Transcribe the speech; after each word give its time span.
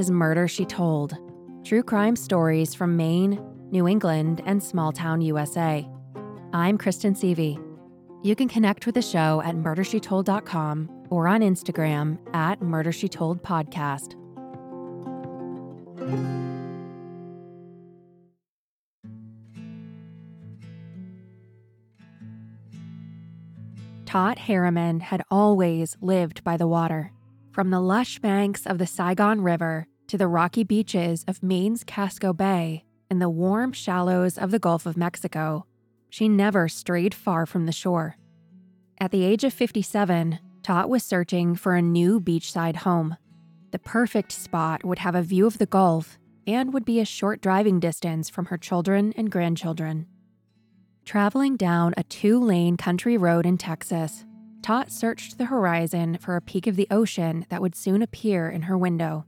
Is 0.00 0.10
Murder 0.10 0.48
She 0.48 0.64
Told 0.64 1.18
true 1.62 1.82
crime 1.82 2.16
stories 2.16 2.74
from 2.74 2.96
Maine, 2.96 3.38
New 3.70 3.86
England, 3.86 4.40
and 4.46 4.62
small 4.62 4.92
town 4.92 5.20
USA. 5.20 5.86
I'm 6.54 6.78
Kristen 6.78 7.12
Seavey. 7.12 7.62
You 8.22 8.34
can 8.34 8.48
connect 8.48 8.86
with 8.86 8.94
the 8.94 9.02
show 9.02 9.42
at 9.44 9.56
murdershetold.com 9.56 11.06
or 11.10 11.28
on 11.28 11.42
Instagram 11.42 12.18
at 12.34 12.62
Murder 12.62 12.92
She 12.92 13.08
Told 13.08 13.42
Podcast. 13.42 14.16
Tot 24.06 24.38
Harriman 24.38 25.00
had 25.00 25.22
always 25.30 25.98
lived 26.00 26.42
by 26.42 26.56
the 26.56 26.66
water. 26.66 27.12
From 27.52 27.68
the 27.68 27.80
lush 27.80 28.18
banks 28.20 28.64
of 28.64 28.78
the 28.78 28.86
Saigon 28.86 29.42
River 29.42 29.86
to 30.10 30.18
the 30.18 30.26
rocky 30.26 30.64
beaches 30.64 31.24
of 31.28 31.40
Maine's 31.40 31.84
Casco 31.84 32.32
Bay 32.32 32.82
and 33.08 33.22
the 33.22 33.30
warm 33.30 33.70
shallows 33.70 34.36
of 34.36 34.50
the 34.50 34.58
Gulf 34.58 34.84
of 34.84 34.96
Mexico, 34.96 35.66
she 36.08 36.28
never 36.28 36.68
strayed 36.68 37.14
far 37.14 37.46
from 37.46 37.66
the 37.66 37.70
shore. 37.70 38.16
At 38.98 39.12
the 39.12 39.22
age 39.22 39.44
of 39.44 39.52
57, 39.52 40.40
Tot 40.64 40.88
was 40.88 41.04
searching 41.04 41.54
for 41.54 41.76
a 41.76 41.80
new 41.80 42.20
beachside 42.20 42.78
home. 42.78 43.18
The 43.70 43.78
perfect 43.78 44.32
spot 44.32 44.84
would 44.84 44.98
have 44.98 45.14
a 45.14 45.22
view 45.22 45.46
of 45.46 45.58
the 45.58 45.66
Gulf 45.66 46.18
and 46.44 46.74
would 46.74 46.84
be 46.84 46.98
a 46.98 47.04
short 47.04 47.40
driving 47.40 47.78
distance 47.78 48.28
from 48.28 48.46
her 48.46 48.58
children 48.58 49.14
and 49.16 49.30
grandchildren. 49.30 50.08
Traveling 51.04 51.56
down 51.56 51.94
a 51.96 52.02
two 52.02 52.40
lane 52.40 52.76
country 52.76 53.16
road 53.16 53.46
in 53.46 53.58
Texas, 53.58 54.24
Tot 54.60 54.90
searched 54.90 55.38
the 55.38 55.44
horizon 55.46 56.18
for 56.18 56.34
a 56.34 56.42
peak 56.42 56.66
of 56.66 56.74
the 56.74 56.88
ocean 56.90 57.46
that 57.48 57.62
would 57.62 57.76
soon 57.76 58.02
appear 58.02 58.50
in 58.50 58.62
her 58.62 58.76
window. 58.76 59.24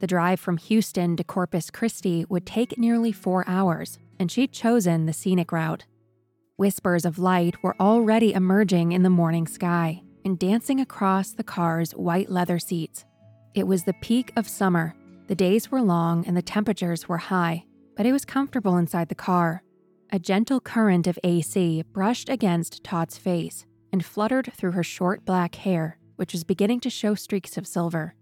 The 0.00 0.06
drive 0.06 0.38
from 0.38 0.58
Houston 0.58 1.16
to 1.16 1.24
Corpus 1.24 1.70
Christi 1.70 2.24
would 2.28 2.46
take 2.46 2.78
nearly 2.78 3.10
four 3.10 3.44
hours, 3.48 3.98
and 4.18 4.30
she'd 4.30 4.52
chosen 4.52 5.06
the 5.06 5.12
scenic 5.12 5.50
route. 5.50 5.86
Whispers 6.56 7.04
of 7.04 7.18
light 7.18 7.62
were 7.62 7.76
already 7.80 8.32
emerging 8.32 8.92
in 8.92 9.02
the 9.02 9.10
morning 9.10 9.46
sky 9.46 10.02
and 10.24 10.38
dancing 10.38 10.80
across 10.80 11.32
the 11.32 11.44
car's 11.44 11.92
white 11.92 12.30
leather 12.30 12.58
seats. 12.58 13.04
It 13.54 13.66
was 13.66 13.84
the 13.84 13.94
peak 13.94 14.32
of 14.36 14.48
summer. 14.48 14.94
The 15.26 15.34
days 15.34 15.70
were 15.70 15.82
long 15.82 16.26
and 16.26 16.36
the 16.36 16.42
temperatures 16.42 17.08
were 17.08 17.18
high, 17.18 17.64
but 17.96 18.06
it 18.06 18.12
was 18.12 18.24
comfortable 18.24 18.76
inside 18.76 19.08
the 19.08 19.14
car. 19.14 19.62
A 20.10 20.18
gentle 20.18 20.60
current 20.60 21.06
of 21.06 21.18
AC 21.24 21.82
brushed 21.92 22.28
against 22.28 22.84
Tot's 22.84 23.18
face 23.18 23.66
and 23.92 24.04
fluttered 24.04 24.52
through 24.54 24.72
her 24.72 24.84
short 24.84 25.24
black 25.24 25.56
hair, 25.56 25.98
which 26.16 26.32
was 26.32 26.44
beginning 26.44 26.80
to 26.80 26.90
show 26.90 27.14
streaks 27.14 27.56
of 27.56 27.66
silver. 27.66 28.14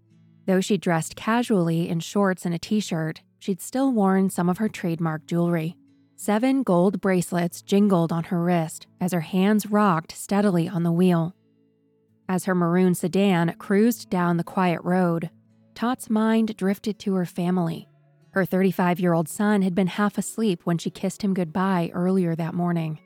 Though 0.47 0.61
she 0.61 0.77
dressed 0.77 1.17
casually 1.17 1.89
in 1.89 1.99
shorts 1.99 2.45
and 2.45 2.55
a 2.55 2.57
t 2.57 2.79
shirt, 2.79 3.21
she'd 3.37 3.61
still 3.61 3.91
worn 3.91 4.29
some 4.29 4.49
of 4.49 4.59
her 4.59 4.69
trademark 4.69 5.27
jewelry. 5.27 5.75
Seven 6.15 6.63
gold 6.63 7.01
bracelets 7.01 7.61
jingled 7.61 8.13
on 8.13 8.23
her 8.25 8.41
wrist 8.41 8.87
as 9.01 9.11
her 9.11 9.21
hands 9.21 9.67
rocked 9.67 10.13
steadily 10.13 10.67
on 10.67 10.83
the 10.83 10.91
wheel. 10.91 11.35
As 12.29 12.45
her 12.45 12.55
maroon 12.55 12.95
sedan 12.95 13.53
cruised 13.59 14.09
down 14.09 14.37
the 14.37 14.43
quiet 14.43 14.81
road, 14.83 15.29
Tot's 15.75 16.09
mind 16.09 16.55
drifted 16.55 16.97
to 16.99 17.13
her 17.15 17.25
family. 17.25 17.87
Her 18.31 18.45
35 18.45 19.01
year 19.01 19.13
old 19.13 19.27
son 19.27 19.61
had 19.61 19.75
been 19.75 19.87
half 19.87 20.17
asleep 20.17 20.61
when 20.63 20.77
she 20.77 20.89
kissed 20.89 21.21
him 21.21 21.33
goodbye 21.33 21.91
earlier 21.93 22.35
that 22.35 22.53
morning. 22.53 22.99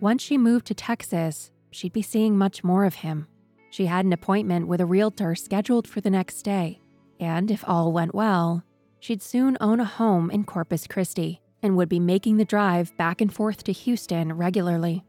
Once 0.00 0.22
she 0.22 0.36
moved 0.36 0.66
to 0.66 0.74
Texas, 0.74 1.52
she'd 1.70 1.92
be 1.92 2.02
seeing 2.02 2.36
much 2.36 2.64
more 2.64 2.84
of 2.84 2.96
him. 2.96 3.28
She 3.70 3.86
had 3.86 4.04
an 4.04 4.12
appointment 4.12 4.66
with 4.66 4.80
a 4.80 4.86
realtor 4.86 5.34
scheduled 5.34 5.86
for 5.86 6.00
the 6.00 6.10
next 6.10 6.42
day, 6.42 6.80
and 7.18 7.50
if 7.50 7.64
all 7.66 7.92
went 7.92 8.14
well, 8.14 8.64
she'd 8.98 9.22
soon 9.22 9.56
own 9.60 9.80
a 9.80 9.84
home 9.84 10.30
in 10.30 10.44
Corpus 10.44 10.86
Christi 10.86 11.40
and 11.62 11.76
would 11.76 11.88
be 11.88 12.00
making 12.00 12.36
the 12.36 12.44
drive 12.44 12.96
back 12.96 13.20
and 13.20 13.32
forth 13.32 13.62
to 13.64 13.72
Houston 13.72 14.32
regularly. 14.32 15.04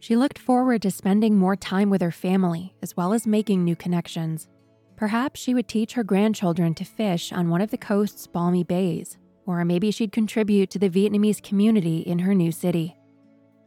She 0.00 0.16
looked 0.16 0.38
forward 0.38 0.82
to 0.82 0.90
spending 0.90 1.38
more 1.38 1.54
time 1.54 1.88
with 1.88 2.02
her 2.02 2.10
family 2.10 2.74
as 2.82 2.96
well 2.96 3.12
as 3.12 3.26
making 3.26 3.62
new 3.62 3.76
connections. 3.76 4.48
Perhaps 4.96 5.40
she 5.40 5.54
would 5.54 5.68
teach 5.68 5.92
her 5.92 6.02
grandchildren 6.02 6.74
to 6.74 6.84
fish 6.84 7.32
on 7.32 7.50
one 7.50 7.60
of 7.60 7.70
the 7.70 7.78
coast's 7.78 8.26
balmy 8.26 8.64
bays, 8.64 9.16
or 9.46 9.64
maybe 9.64 9.90
she'd 9.90 10.12
contribute 10.12 10.70
to 10.70 10.78
the 10.78 10.90
Vietnamese 10.90 11.42
community 11.42 12.00
in 12.00 12.20
her 12.20 12.34
new 12.34 12.50
city. 12.50 12.96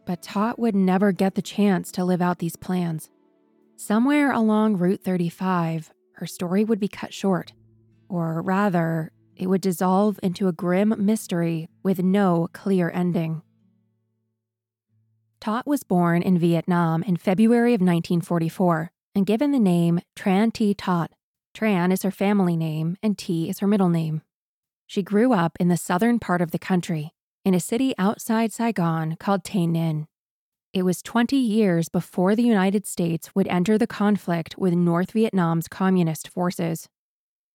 But 0.06 0.22
Tot 0.22 0.60
would 0.60 0.76
never 0.76 1.12
get 1.12 1.36
the 1.36 1.42
chance 1.42 1.92
to 1.94 2.06
live 2.06 2.22
out 2.22 2.40
these 2.40 2.56
plans. 2.56 3.10
Somewhere 3.78 4.32
along 4.32 4.78
Route 4.78 5.04
35, 5.04 5.92
her 6.14 6.26
story 6.26 6.64
would 6.64 6.80
be 6.80 6.88
cut 6.88 7.14
short, 7.14 7.52
or 8.08 8.42
rather, 8.42 9.12
it 9.36 9.48
would 9.48 9.60
dissolve 9.60 10.18
into 10.24 10.48
a 10.48 10.54
grim 10.54 10.94
mystery 10.98 11.68
with 11.84 12.02
no 12.02 12.48
clear 12.54 12.90
ending. 12.94 13.42
Tot 15.42 15.68
was 15.68 15.84
born 15.84 16.22
in 16.22 16.40
Vietnam 16.40 17.04
in 17.04 17.18
February 17.18 17.74
of 17.74 17.82
1944 17.82 18.92
and 19.14 19.26
given 19.26 19.52
the 19.52 19.60
name 19.60 20.00
Tran 20.16 20.54
T. 20.54 20.74
Tot. 20.74 21.12
Tran 21.54 21.92
is 21.92 22.04
her 22.04 22.12
family 22.12 22.56
name 22.56 22.96
and 23.04 23.18
T 23.18 23.50
is 23.50 23.60
her 23.60 23.68
middle 23.68 23.90
name. 23.90 24.22
She 24.88 25.04
grew 25.04 25.34
up 25.34 25.58
in 25.60 25.68
the 25.68 25.78
southern 25.78 26.20
part 26.20 26.42
of 26.42 26.52
the 26.52 26.60
country, 26.60 27.12
in 27.44 27.54
a 27.54 27.60
city 27.60 27.94
outside 27.98 28.54
Saigon 28.54 29.18
called 29.20 29.44
Tay 29.44 29.68
Ninh. 29.68 30.08
It 30.76 30.84
was 30.84 31.02
20 31.02 31.38
years 31.38 31.88
before 31.88 32.36
the 32.36 32.44
United 32.44 32.86
States 32.86 33.34
would 33.34 33.48
enter 33.48 33.78
the 33.78 33.88
conflict 33.88 34.58
with 34.58 34.74
North 34.74 35.12
Vietnam's 35.12 35.70
communist 35.70 36.28
forces. 36.28 36.90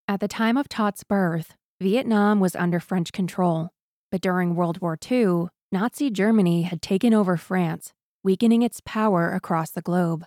At 0.08 0.20
the 0.20 0.26
time 0.26 0.56
of 0.56 0.70
Tot's 0.70 1.04
birth, 1.04 1.54
Vietnam 1.82 2.40
was 2.40 2.56
under 2.56 2.80
French 2.80 3.12
control, 3.12 3.68
but 4.10 4.22
during 4.22 4.54
World 4.54 4.80
War 4.80 4.98
II, 5.10 5.48
Nazi 5.70 6.08
Germany 6.10 6.62
had 6.62 6.80
taken 6.80 7.12
over 7.12 7.36
France, 7.36 7.92
weakening 8.24 8.62
its 8.62 8.80
power 8.86 9.34
across 9.34 9.70
the 9.70 9.82
globe. 9.82 10.24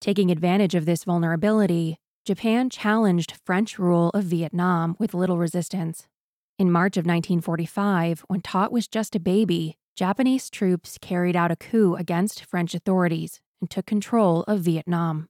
Taking 0.00 0.30
advantage 0.30 0.76
of 0.76 0.86
this 0.86 1.02
vulnerability, 1.02 1.96
Japan 2.24 2.70
challenged 2.70 3.40
French 3.44 3.76
rule 3.76 4.10
of 4.14 4.22
Vietnam 4.22 4.94
with 5.00 5.14
little 5.14 5.38
resistance. 5.38 6.06
In 6.60 6.70
March 6.70 6.96
of 6.96 7.06
1945, 7.06 8.24
when 8.28 8.40
Tot 8.40 8.70
was 8.70 8.86
just 8.86 9.16
a 9.16 9.20
baby, 9.20 9.78
Japanese 9.96 10.50
troops 10.50 10.98
carried 11.00 11.36
out 11.36 11.52
a 11.52 11.56
coup 11.56 11.94
against 11.94 12.44
French 12.44 12.74
authorities 12.74 13.40
and 13.60 13.70
took 13.70 13.86
control 13.86 14.42
of 14.48 14.60
Vietnam. 14.60 15.28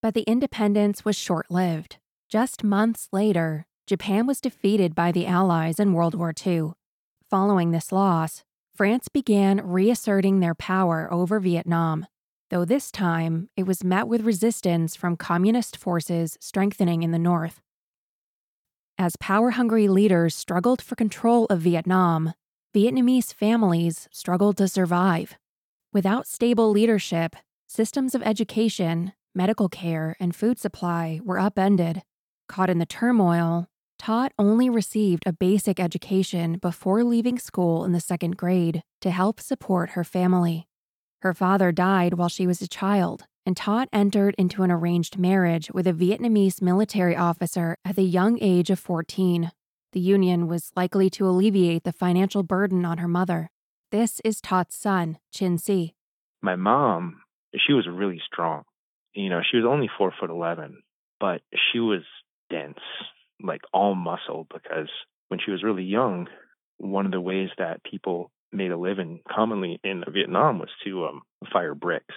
But 0.00 0.14
the 0.14 0.22
independence 0.22 1.04
was 1.04 1.14
short 1.14 1.50
lived. 1.50 1.98
Just 2.26 2.64
months 2.64 3.08
later, 3.12 3.66
Japan 3.86 4.26
was 4.26 4.40
defeated 4.40 4.94
by 4.94 5.12
the 5.12 5.26
Allies 5.26 5.78
in 5.78 5.92
World 5.92 6.14
War 6.14 6.32
II. 6.46 6.70
Following 7.28 7.70
this 7.70 7.92
loss, 7.92 8.44
France 8.74 9.08
began 9.08 9.60
reasserting 9.60 10.40
their 10.40 10.54
power 10.54 11.12
over 11.12 11.38
Vietnam, 11.38 12.06
though 12.48 12.64
this 12.64 12.90
time 12.90 13.50
it 13.58 13.66
was 13.66 13.84
met 13.84 14.08
with 14.08 14.22
resistance 14.22 14.96
from 14.96 15.16
communist 15.16 15.76
forces 15.76 16.38
strengthening 16.40 17.02
in 17.02 17.10
the 17.10 17.18
north. 17.18 17.60
As 18.96 19.16
power 19.16 19.50
hungry 19.50 19.86
leaders 19.86 20.34
struggled 20.34 20.80
for 20.80 20.96
control 20.96 21.44
of 21.50 21.60
Vietnam, 21.60 22.32
Vietnamese 22.74 23.32
families 23.32 24.08
struggled 24.12 24.58
to 24.58 24.68
survive. 24.68 25.38
Without 25.90 26.26
stable 26.26 26.70
leadership, 26.70 27.34
systems 27.66 28.14
of 28.14 28.22
education, 28.22 29.14
medical 29.34 29.70
care, 29.70 30.16
and 30.20 30.36
food 30.36 30.58
supply 30.58 31.18
were 31.24 31.38
upended. 31.38 32.02
Caught 32.46 32.68
in 32.68 32.78
the 32.78 32.84
turmoil, 32.84 33.68
Tot 33.98 34.32
only 34.38 34.68
received 34.68 35.22
a 35.24 35.32
basic 35.32 35.80
education 35.80 36.58
before 36.58 37.04
leaving 37.04 37.38
school 37.38 37.86
in 37.86 37.92
the 37.92 38.00
second 38.00 38.36
grade 38.36 38.82
to 39.00 39.10
help 39.10 39.40
support 39.40 39.90
her 39.90 40.04
family. 40.04 40.68
Her 41.22 41.32
father 41.32 41.72
died 41.72 42.14
while 42.14 42.28
she 42.28 42.46
was 42.46 42.60
a 42.60 42.68
child, 42.68 43.24
and 43.46 43.56
Tot 43.56 43.88
entered 43.94 44.34
into 44.36 44.62
an 44.62 44.70
arranged 44.70 45.18
marriage 45.18 45.70
with 45.72 45.86
a 45.86 45.94
Vietnamese 45.94 46.60
military 46.60 47.16
officer 47.16 47.76
at 47.82 47.96
the 47.96 48.02
young 48.02 48.38
age 48.42 48.68
of 48.68 48.78
14. 48.78 49.52
The 49.92 50.00
union 50.00 50.46
was 50.46 50.72
likely 50.76 51.08
to 51.10 51.26
alleviate 51.26 51.84
the 51.84 51.92
financial 51.92 52.42
burden 52.42 52.84
on 52.84 52.98
her 52.98 53.08
mother. 53.08 53.50
This 53.90 54.20
is 54.22 54.40
Tot's 54.40 54.76
son, 54.76 55.18
Chin 55.32 55.56
Si. 55.56 55.94
My 56.42 56.56
mom, 56.56 57.22
she 57.56 57.72
was 57.72 57.88
really 57.90 58.20
strong. 58.26 58.64
You 59.14 59.30
know, 59.30 59.40
she 59.42 59.56
was 59.56 59.66
only 59.66 59.88
four 59.96 60.12
foot 60.20 60.30
eleven, 60.30 60.82
but 61.18 61.40
she 61.72 61.80
was 61.80 62.02
dense 62.50 62.78
like 63.42 63.62
all 63.72 63.94
muscle 63.94 64.46
because 64.52 64.88
when 65.28 65.40
she 65.44 65.50
was 65.50 65.62
really 65.62 65.84
young, 65.84 66.28
one 66.78 67.06
of 67.06 67.12
the 67.12 67.20
ways 67.20 67.48
that 67.58 67.82
people 67.82 68.30
made 68.52 68.70
a 68.70 68.76
living 68.78 69.20
commonly 69.28 69.80
in 69.84 70.04
Vietnam 70.12 70.58
was 70.58 70.70
to 70.84 71.06
um, 71.06 71.22
fire 71.52 71.74
bricks. 71.74 72.14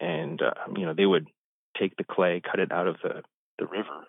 And, 0.00 0.40
uh, 0.42 0.54
you 0.76 0.86
know, 0.86 0.94
they 0.94 1.06
would 1.06 1.28
take 1.78 1.96
the 1.96 2.04
clay, 2.04 2.40
cut 2.40 2.60
it 2.60 2.72
out 2.72 2.86
of 2.86 2.96
the, 3.02 3.22
the 3.58 3.66
river, 3.66 4.06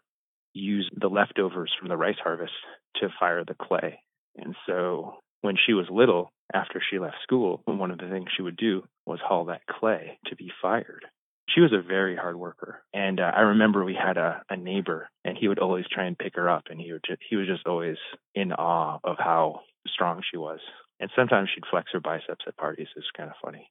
use 0.55 0.89
the 0.95 1.07
leftovers 1.07 1.71
from 1.77 1.89
the 1.89 1.97
rice 1.97 2.17
harvest 2.21 2.53
to 2.97 3.09
fire 3.19 3.43
the 3.45 3.55
clay. 3.55 3.99
And 4.35 4.55
so 4.65 5.15
when 5.41 5.55
she 5.63 5.73
was 5.73 5.85
little, 5.91 6.31
after 6.53 6.81
she 6.81 6.99
left 6.99 7.17
school, 7.23 7.61
one 7.65 7.91
of 7.91 7.97
the 7.97 8.09
things 8.09 8.27
she 8.35 8.41
would 8.41 8.57
do 8.57 8.83
was 9.05 9.19
haul 9.23 9.45
that 9.45 9.65
clay 9.67 10.19
to 10.27 10.35
be 10.35 10.51
fired 10.61 11.05
she 11.49 11.61
was 11.61 11.73
a 11.73 11.81
very 11.81 12.15
hard 12.15 12.35
worker. 12.35 12.83
And 12.93 13.19
uh, 13.19 13.31
I 13.35 13.41
remember 13.41 13.83
we 13.83 13.95
had 13.95 14.17
a, 14.17 14.41
a 14.49 14.57
neighbor, 14.57 15.09
and 15.23 15.37
he 15.37 15.47
would 15.47 15.59
always 15.59 15.85
try 15.91 16.05
and 16.05 16.17
pick 16.17 16.35
her 16.35 16.49
up, 16.49 16.65
and 16.69 16.79
he 16.79 16.91
would 16.91 17.03
just, 17.07 17.21
he 17.29 17.35
was 17.35 17.47
just 17.47 17.67
always 17.67 17.97
in 18.33 18.51
awe 18.51 18.99
of 19.03 19.17
how 19.19 19.61
strong 19.87 20.21
she 20.29 20.37
was. 20.37 20.59
And 20.99 21.09
sometimes 21.15 21.49
she'd 21.53 21.63
flex 21.69 21.91
her 21.93 21.99
biceps 21.99 22.45
at 22.47 22.57
parties. 22.57 22.87
It's 22.95 23.05
kind 23.15 23.29
of 23.29 23.35
funny. 23.43 23.69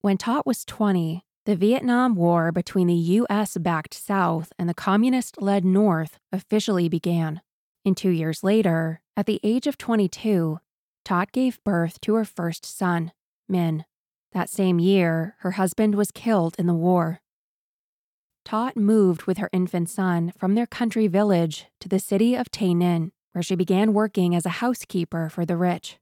When 0.00 0.18
Tot 0.18 0.46
was 0.46 0.64
20, 0.64 1.24
the 1.46 1.56
Vietnam 1.56 2.14
War 2.14 2.52
between 2.52 2.86
the 2.86 2.94
U.S. 2.94 3.56
backed 3.56 3.94
South 3.94 4.52
and 4.58 4.68
the 4.68 4.74
communist 4.74 5.40
led 5.40 5.64
North 5.64 6.18
officially 6.32 6.88
began. 6.88 7.40
And 7.84 7.96
two 7.96 8.10
years 8.10 8.44
later, 8.44 9.00
at 9.16 9.26
the 9.26 9.40
age 9.42 9.66
of 9.66 9.78
22, 9.78 10.60
Tot 11.04 11.32
gave 11.32 11.62
birth 11.64 12.00
to 12.02 12.14
her 12.14 12.24
first 12.24 12.66
son, 12.66 13.12
Min. 13.48 13.84
That 14.32 14.50
same 14.50 14.78
year, 14.78 15.36
her 15.38 15.52
husband 15.52 15.94
was 15.94 16.10
killed 16.10 16.56
in 16.58 16.66
the 16.66 16.74
war. 16.74 17.20
Tot 18.44 18.76
moved 18.76 19.24
with 19.24 19.38
her 19.38 19.50
infant 19.52 19.88
son 19.88 20.32
from 20.36 20.54
their 20.54 20.66
country 20.66 21.06
village 21.06 21.66
to 21.80 21.88
the 21.88 21.98
city 21.98 22.34
of 22.34 22.50
Tay 22.50 22.74
Ninh, 22.74 23.12
where 23.32 23.42
she 23.42 23.54
began 23.54 23.94
working 23.94 24.34
as 24.34 24.44
a 24.44 24.60
housekeeper 24.60 25.28
for 25.28 25.46
the 25.46 25.56
rich. 25.56 25.99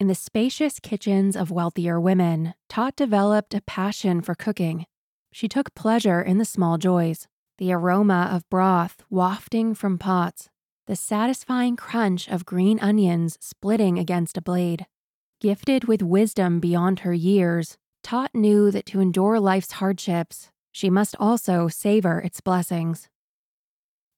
In 0.00 0.06
the 0.06 0.14
spacious 0.14 0.78
kitchens 0.78 1.36
of 1.36 1.50
wealthier 1.50 2.00
women, 2.00 2.54
Tot 2.68 2.94
developed 2.96 3.52
a 3.52 3.60
passion 3.60 4.20
for 4.22 4.34
cooking. 4.34 4.86
She 5.32 5.48
took 5.48 5.74
pleasure 5.74 6.22
in 6.22 6.38
the 6.38 6.44
small 6.44 6.78
joys 6.78 7.26
the 7.58 7.72
aroma 7.72 8.30
of 8.32 8.48
broth 8.48 9.02
wafting 9.10 9.74
from 9.74 9.98
pots, 9.98 10.48
the 10.86 10.94
satisfying 10.94 11.74
crunch 11.74 12.28
of 12.28 12.46
green 12.46 12.78
onions 12.78 13.36
splitting 13.40 13.98
against 13.98 14.36
a 14.36 14.40
blade, 14.40 14.86
Gifted 15.40 15.84
with 15.84 16.02
wisdom 16.02 16.58
beyond 16.58 17.00
her 17.00 17.14
years, 17.14 17.76
Tot 18.02 18.32
knew 18.34 18.72
that 18.72 18.86
to 18.86 18.98
endure 18.98 19.38
life's 19.38 19.72
hardships, 19.72 20.50
she 20.72 20.90
must 20.90 21.14
also 21.20 21.68
savor 21.68 22.18
its 22.18 22.40
blessings. 22.40 23.08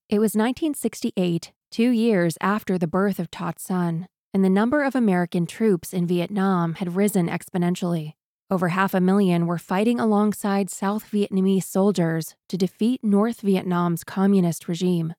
It 0.09 0.19
was 0.19 0.35
1968, 0.35 1.53
two 1.71 1.91
years 1.91 2.39
after 2.41 2.79
the 2.79 2.87
birth 2.87 3.19
of 3.19 3.31
Tot's 3.31 3.63
son, 3.63 4.09
and 4.33 4.45
the 4.45 4.51
number 4.51 4.83
of 4.83 4.95
American 4.95 5.47
troops 5.47 5.93
in 5.93 6.07
Vietnam 6.07 6.75
had 6.75 6.97
risen 6.97 7.29
exponentially. 7.29 8.15
Over 8.51 8.69
half 8.69 8.95
a 8.95 9.01
million 9.01 9.47
were 9.47 9.59
fighting 9.59 10.01
alongside 10.01 10.71
South 10.71 11.11
Vietnamese 11.11 11.65
soldiers 11.65 12.35
to 12.49 12.57
defeat 12.57 13.05
North 13.05 13.43
Vietnam's 13.43 14.03
communist 14.03 14.67
regime. 14.69 15.15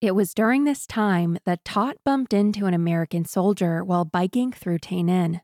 It 0.00 0.14
was 0.14 0.34
during 0.34 0.64
this 0.64 0.86
time 0.86 1.38
that 1.44 1.64
Tot 1.64 1.96
bumped 2.04 2.32
into 2.32 2.66
an 2.66 2.74
American 2.74 3.24
soldier 3.24 3.82
while 3.82 4.04
biking 4.04 4.52
through 4.52 4.78
Tay 4.78 5.02
Ninh. 5.02 5.40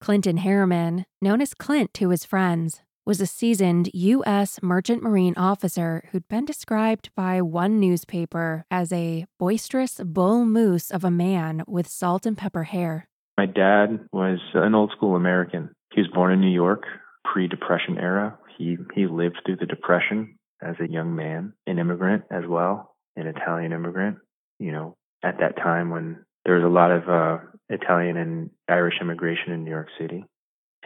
Clinton 0.00 0.38
Harriman, 0.38 1.04
known 1.20 1.40
as 1.40 1.54
Clint 1.54 1.92
to 1.94 2.08
his 2.08 2.24
friends, 2.24 2.80
was 3.10 3.20
a 3.20 3.26
seasoned 3.26 3.90
U.S. 3.92 4.62
merchant 4.62 5.02
marine 5.02 5.34
officer 5.36 6.08
who'd 6.12 6.28
been 6.28 6.44
described 6.44 7.10
by 7.16 7.42
one 7.42 7.80
newspaper 7.80 8.64
as 8.70 8.92
a 8.92 9.26
boisterous 9.36 10.00
bull 10.04 10.44
moose 10.44 10.92
of 10.92 11.02
a 11.02 11.10
man 11.10 11.64
with 11.66 11.88
salt 11.88 12.24
and 12.24 12.38
pepper 12.38 12.62
hair. 12.62 13.08
My 13.36 13.46
dad 13.46 14.06
was 14.12 14.38
an 14.54 14.76
old 14.76 14.92
school 14.96 15.16
American. 15.16 15.70
He 15.92 16.00
was 16.00 16.10
born 16.14 16.32
in 16.32 16.40
New 16.40 16.54
York, 16.54 16.84
pre 17.24 17.48
Depression 17.48 17.98
era. 17.98 18.38
He, 18.56 18.76
he 18.94 19.08
lived 19.08 19.40
through 19.44 19.56
the 19.56 19.66
Depression 19.66 20.38
as 20.62 20.76
a 20.78 20.88
young 20.88 21.16
man, 21.16 21.52
an 21.66 21.80
immigrant 21.80 22.22
as 22.30 22.44
well 22.48 22.94
an 23.16 23.26
Italian 23.26 23.72
immigrant, 23.72 24.18
you 24.60 24.70
know, 24.70 24.96
at 25.24 25.40
that 25.40 25.56
time 25.56 25.90
when 25.90 26.24
there 26.44 26.54
was 26.54 26.64
a 26.64 26.68
lot 26.68 26.92
of 26.92 27.08
uh, 27.08 27.38
Italian 27.68 28.16
and 28.16 28.50
Irish 28.68 28.94
immigration 29.00 29.52
in 29.52 29.64
New 29.64 29.70
York 29.72 29.88
City. 29.98 30.24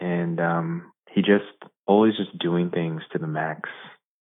And 0.00 0.40
um, 0.40 0.90
he 1.12 1.20
just 1.20 1.44
always 1.86 2.16
just 2.16 2.38
doing 2.38 2.70
things 2.70 3.02
to 3.12 3.18
the 3.18 3.26
max. 3.26 3.68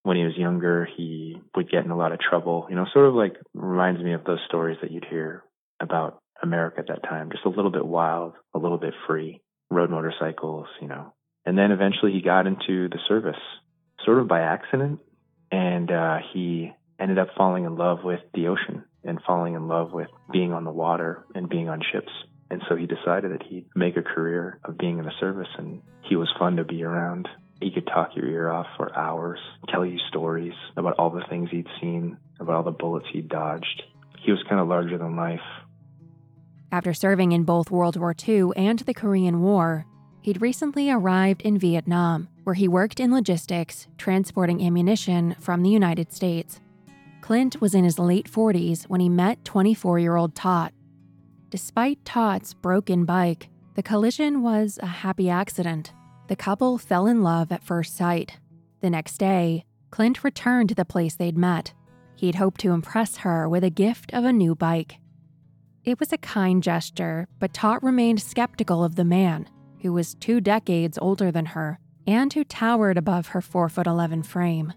When 0.03 0.17
he 0.17 0.23
was 0.23 0.35
younger, 0.35 0.87
he 0.97 1.37
would 1.55 1.71
get 1.71 1.85
in 1.85 1.91
a 1.91 1.97
lot 1.97 2.11
of 2.11 2.19
trouble, 2.19 2.67
you 2.69 2.75
know, 2.75 2.85
sort 2.91 3.07
of 3.07 3.15
like 3.15 3.35
reminds 3.53 4.01
me 4.01 4.13
of 4.13 4.25
those 4.25 4.39
stories 4.47 4.77
that 4.81 4.91
you'd 4.91 5.05
hear 5.05 5.43
about 5.79 6.19
America 6.41 6.79
at 6.79 6.87
that 6.87 7.03
time, 7.03 7.29
just 7.31 7.45
a 7.45 7.49
little 7.49 7.71
bit 7.71 7.85
wild, 7.85 8.33
a 8.53 8.59
little 8.59 8.77
bit 8.77 8.93
free, 9.07 9.41
rode 9.69 9.89
motorcycles, 9.89 10.67
you 10.81 10.87
know. 10.87 11.13
And 11.45 11.57
then 11.57 11.71
eventually 11.71 12.11
he 12.11 12.21
got 12.21 12.47
into 12.47 12.89
the 12.89 12.99
service, 13.07 13.39
sort 14.05 14.19
of 14.19 14.27
by 14.27 14.41
accident. 14.41 14.99
And 15.51 15.91
uh, 15.91 16.17
he 16.33 16.71
ended 16.99 17.19
up 17.19 17.29
falling 17.37 17.65
in 17.65 17.75
love 17.75 17.99
with 18.03 18.21
the 18.33 18.47
ocean 18.47 18.83
and 19.03 19.19
falling 19.25 19.55
in 19.55 19.67
love 19.67 19.91
with 19.91 20.07
being 20.31 20.53
on 20.53 20.63
the 20.63 20.71
water 20.71 21.25
and 21.35 21.49
being 21.49 21.69
on 21.69 21.81
ships. 21.91 22.11
And 22.49 22.61
so 22.69 22.75
he 22.75 22.85
decided 22.85 23.31
that 23.31 23.43
he'd 23.43 23.67
make 23.75 23.97
a 23.97 24.01
career 24.01 24.59
of 24.63 24.77
being 24.77 24.99
in 24.99 25.05
the 25.05 25.11
service 25.19 25.47
and 25.57 25.81
he 26.03 26.15
was 26.15 26.31
fun 26.39 26.55
to 26.57 26.63
be 26.63 26.83
around. 26.83 27.27
He 27.61 27.71
could 27.71 27.87
talk 27.87 28.15
your 28.15 28.25
ear 28.25 28.49
off 28.49 28.67
for 28.77 28.95
hours, 28.97 29.39
tell 29.69 29.85
you 29.85 29.97
stories 30.09 30.53
about 30.75 30.95
all 30.97 31.09
the 31.09 31.23
things 31.29 31.49
he'd 31.51 31.67
seen, 31.79 32.17
about 32.39 32.55
all 32.55 32.63
the 32.63 32.71
bullets 32.71 33.05
he'd 33.11 33.29
dodged. 33.29 33.83
He 34.19 34.31
was 34.31 34.43
kind 34.49 34.59
of 34.59 34.67
larger 34.67 34.97
than 34.97 35.15
life. 35.15 35.41
After 36.71 36.93
serving 36.93 37.31
in 37.31 37.43
both 37.43 37.69
World 37.69 37.97
War 37.97 38.15
II 38.27 38.49
and 38.55 38.79
the 38.79 38.93
Korean 38.93 39.41
War, 39.41 39.85
he'd 40.21 40.41
recently 40.41 40.89
arrived 40.89 41.41
in 41.43 41.57
Vietnam, 41.57 42.27
where 42.43 42.55
he 42.55 42.67
worked 42.67 42.99
in 42.99 43.11
logistics, 43.11 43.87
transporting 43.97 44.65
ammunition 44.65 45.35
from 45.39 45.61
the 45.61 45.69
United 45.69 46.11
States. 46.11 46.59
Clint 47.21 47.61
was 47.61 47.75
in 47.75 47.83
his 47.83 47.99
late 47.99 48.29
40s 48.29 48.83
when 48.85 48.99
he 48.99 49.07
met 49.07 49.45
24 49.45 49.99
year 49.99 50.15
old 50.15 50.35
Tot. 50.35 50.73
Despite 51.49 52.03
Tot's 52.03 52.53
broken 52.53 53.05
bike, 53.05 53.49
the 53.75 53.83
collision 53.83 54.41
was 54.41 54.79
a 54.81 54.87
happy 54.87 55.29
accident. 55.29 55.93
The 56.33 56.37
couple 56.37 56.79
fell 56.79 57.05
in 57.05 57.21
love 57.21 57.51
at 57.51 57.63
first 57.63 57.95
sight. 57.95 58.39
The 58.81 58.89
next 58.89 59.19
day, 59.19 59.65
Clint 59.91 60.23
returned 60.23 60.69
to 60.69 60.73
the 60.73 60.83
place 60.83 61.15
they'd 61.15 61.37
met. 61.37 61.73
He'd 62.15 62.33
hoped 62.33 62.59
to 62.61 62.71
impress 62.71 63.17
her 63.17 63.47
with 63.47 63.63
a 63.63 63.69
gift 63.69 64.11
of 64.15 64.25
a 64.25 64.33
new 64.33 64.55
bike. 64.55 64.97
It 65.83 65.99
was 65.99 66.11
a 66.11 66.17
kind 66.17 66.63
gesture, 66.63 67.27
but 67.37 67.53
Tot 67.53 67.83
remained 67.83 68.19
skeptical 68.19 68.83
of 68.83 68.95
the 68.95 69.05
man, 69.05 69.47
who 69.83 69.93
was 69.93 70.15
two 70.15 70.41
decades 70.41 70.97
older 70.99 71.31
than 71.31 71.45
her 71.45 71.77
and 72.07 72.33
who 72.33 72.43
towered 72.43 72.97
above 72.97 73.27
her 73.27 73.39
4 73.39 73.69
foot 73.69 73.85
11 73.85 74.23
frame. 74.23 74.73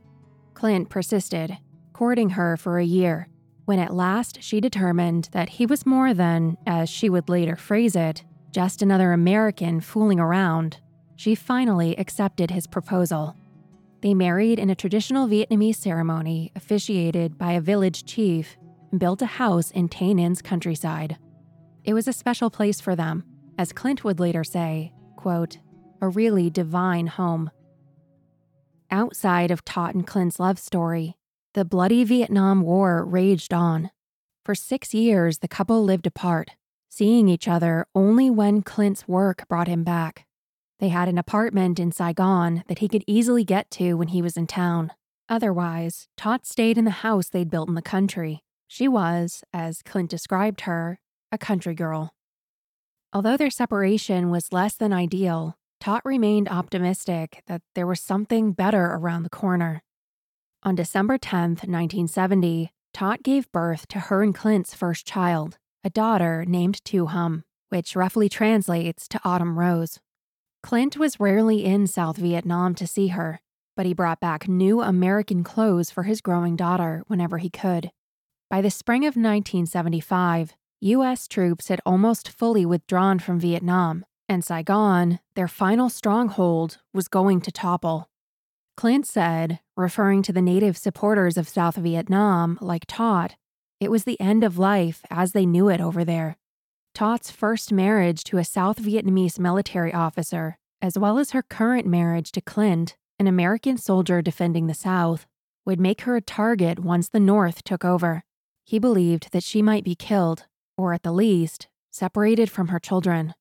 Clint 0.53 0.91
persisted, 0.91 1.57
courting 1.95 2.29
her 2.29 2.59
for 2.59 2.79
a 2.79 2.85
year, 2.85 3.29
when 3.65 3.79
at 3.79 3.95
last 3.95 4.43
she 4.43 4.61
determined 4.61 5.31
that 5.33 5.49
he 5.49 5.65
was 5.65 5.87
more 5.87 6.13
than, 6.13 6.59
as 6.67 6.91
she 6.91 7.09
would 7.09 7.31
later 7.31 7.57
phrase 7.57 7.97
it, 7.97 8.25
just 8.51 8.83
another 8.83 9.15
American 9.15 9.81
fooling 9.81 10.21
around, 10.21 10.81
she 11.17 11.35
finally 11.35 11.97
accepted 11.99 12.51
his 12.51 12.67
proposal. 12.67 13.35
They 14.03 14.15
married 14.15 14.59
in 14.59 14.71
a 14.71 14.75
traditional 14.75 15.27
Vietnamese 15.27 15.77
ceremony 15.77 16.53
officiated 16.55 17.39
by 17.39 17.53
a 17.53 17.61
village 17.61 18.05
chief 18.05 18.57
and 18.91 19.01
built 19.01 19.23
a 19.23 19.27
house 19.27 19.71
in 19.71 19.89
Tay 19.89 20.15
Ninh's 20.15 20.43
countryside. 20.43 21.17
It 21.83 21.95
was 21.95 22.07
a 22.07 22.13
special 22.13 22.51
place 22.51 22.81
for 22.81 22.95
them, 22.95 23.25
as 23.59 23.73
Clint 23.73 24.05
would 24.05 24.21
later 24.21 24.45
say, 24.45 24.93
quote, 25.17 25.59
a 26.01 26.09
really 26.09 26.51
divine 26.51 27.07
home. 27.07 27.51
Outside 28.91 29.51
of 29.51 29.65
Tot 29.65 29.95
and 29.95 30.07
Clint's 30.07 30.39
love 30.39 30.59
story, 30.59 31.17
the 31.55 31.65
bloody 31.65 32.05
Vietnam 32.05 32.61
War 32.61 33.05
raged 33.05 33.55
on. 33.55 33.91
For 34.45 34.55
six 34.55 34.93
years, 34.93 35.39
the 35.39 35.49
couple 35.49 35.83
lived 35.83 36.07
apart. 36.07 36.51
seeing 36.97 37.29
each 37.29 37.47
other 37.47 37.87
only 37.95 38.31
when 38.31 38.63
Clint's 38.63 39.07
work 39.07 39.47
brought 39.49 39.69
him 39.69 39.85
back. 39.85 40.26
They 40.79 40.89
had 40.89 41.09
an 41.09 41.19
apartment 41.19 41.79
in 41.79 41.93
Saigon 41.93 42.63
that 42.69 42.81
he 42.81 42.89
could 42.89 43.05
easily 43.07 43.45
get 43.45 43.71
to 43.73 43.95
when 43.95 44.09
he 44.09 44.21
was 44.21 44.37
in 44.37 44.47
town. 44.47 44.93
Otherwise, 45.29 46.09
Tot 46.17 46.47
stayed 46.47 46.77
in 46.77 46.85
the 46.85 46.91
house 46.91 47.29
they'd 47.29 47.51
built 47.51 47.69
in 47.69 47.75
the 47.75 47.83
country. 47.83 48.43
She 48.69 48.87
was, 48.87 49.43
as 49.53 49.83
Clint 49.83 50.11
described 50.11 50.63
her, 50.63 51.01
a 51.33 51.39
country 51.39 51.75
girl. 51.75 52.15
Although 53.13 53.37
their 53.37 53.51
separation 53.51 54.31
was 54.31 54.53
less 54.53 54.75
than 54.75 54.93
ideal, 54.93 55.57
Tot 55.81 56.03
remained 56.05 56.49
optimistic 56.49 57.43
that 57.47 57.63
there 57.75 57.87
was 57.87 58.01
something 58.01 58.53
better 58.53 58.85
around 58.85 59.23
the 59.23 59.31
corner. 59.31 59.83
On 60.63 60.75
December 60.75 61.17
10, 61.17 61.51
1970, 61.51 62.73
Tot 62.93 63.23
gave 63.23 63.51
birth 63.53 63.87
to 63.89 64.01
her 64.01 64.23
and 64.23 64.35
Clint's 64.35 64.75
first 64.75 65.07
child, 65.07 65.59
a 65.85 65.91
daughter 65.91 66.45
named 66.47 66.85
Tu 66.85 67.07
Hum, 67.07 67.45
which 67.69 67.95
roughly 67.95 68.29
translates 68.29 69.07
to 69.09 69.21
Autumn 69.25 69.59
Rose. 69.59 70.01
Clint 70.67 70.97
was 70.97 71.21
rarely 71.21 71.65
in 71.65 71.87
South 71.87 72.17
Vietnam 72.17 72.75
to 72.75 72.89
see 72.89 73.07
her, 73.07 73.41
but 73.77 73.87
he 73.87 73.95
brought 73.95 74.19
back 74.19 74.49
new 74.49 74.83
American 74.83 75.45
clothes 75.45 75.93
for 75.93 76.03
his 76.03 76.21
growing 76.21 76.57
daughter 76.57 77.05
whenever 77.07 77.39
he 77.39 77.49
could. 77.49 77.93
By 78.51 78.61
the 78.61 78.69
spring 78.69 79.03
of 79.03 79.15
1975, 79.15 80.57
U.S. 80.81 81.29
troops 81.29 81.69
had 81.69 81.81
almost 81.87 82.29
fully 82.29 82.67
withdrawn 82.67 83.21
from 83.21 83.39
Vietnam, 83.39 84.05
and 84.29 84.45
Saigon, 84.45 85.21
their 85.37 85.47
final 85.47 85.89
stronghold, 85.89 86.79
was 86.93 87.07
going 87.07 87.41
to 87.43 87.53
topple. 87.53 88.09
Clint 88.77 89.07
said, 89.07 89.61
referring 89.77 90.21
to 90.23 90.33
the 90.33 90.43
native 90.43 90.77
supporters 90.77 91.37
of 91.37 91.49
South 91.49 91.77
Vietnam 91.77 92.59
like 92.61 92.87
Tot, 92.89 93.37
it 93.79 93.89
was 93.89 94.03
the 94.03 94.21
end 94.21 94.43
of 94.43 94.59
life 94.59 95.03
as 95.11 95.31
they 95.31 95.47
knew 95.47 95.69
it 95.69 95.81
over 95.81 96.05
there. 96.05 96.37
Tot's 96.97 97.31
first 97.31 97.75
marriage 97.75 98.25
to 98.25 98.39
a 98.39 98.45
South 98.45 98.79
Vietnamese 98.79 99.39
military 99.39 99.93
officer, 99.93 100.57
as 100.81 100.97
well 100.97 101.19
as 101.19 101.33
her 101.33 101.43
current 101.43 101.87
marriage 101.87 102.33
to 102.33 102.41
Clint, 102.41 102.97
an 103.19 103.27
American 103.27 103.77
soldier 103.77 104.23
defending 104.23 104.67
the 104.67 104.73
South, 104.73 105.27
would 105.67 105.79
make 105.79 106.01
her 106.01 106.17
a 106.17 106.23
target 106.23 106.79
once 106.79 107.11
the 107.11 107.21
North 107.21 107.63
took 107.65 107.85
over. 107.85 108.25
He 108.65 108.79
believed 108.79 109.31
that 109.33 109.43
she 109.43 109.61
might 109.61 109.85
be 109.85 109.95
killed, 109.95 110.47
or 110.79 110.95
at 110.95 111.03
the 111.03 111.13
least, 111.13 111.69
separated 111.91 112.51
from 112.51 112.69
her 112.69 112.79
children. 112.79 113.35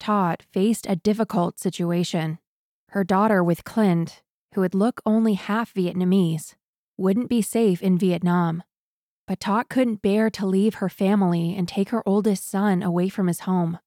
Tot 0.00 0.42
faced 0.52 0.84
a 0.88 0.96
difficult 0.96 1.60
situation. 1.60 2.40
Her 2.88 3.04
daughter 3.04 3.44
with 3.44 3.62
Clint, 3.62 4.22
who 4.54 4.60
would 4.60 4.74
look 4.74 5.00
only 5.06 5.34
half 5.34 5.72
Vietnamese, 5.72 6.56
wouldn't 6.96 7.28
be 7.28 7.42
safe 7.42 7.80
in 7.80 7.96
Vietnam. 7.96 8.64
But 9.26 9.40
Tot 9.40 9.68
couldn't 9.68 10.02
bear 10.02 10.30
to 10.30 10.46
leave 10.46 10.74
her 10.74 10.88
family 10.88 11.54
and 11.56 11.68
take 11.68 11.90
her 11.90 12.06
oldest 12.06 12.48
son 12.48 12.82
away 12.82 13.08
from 13.08 13.28
his 13.28 13.40
home. 13.40 13.78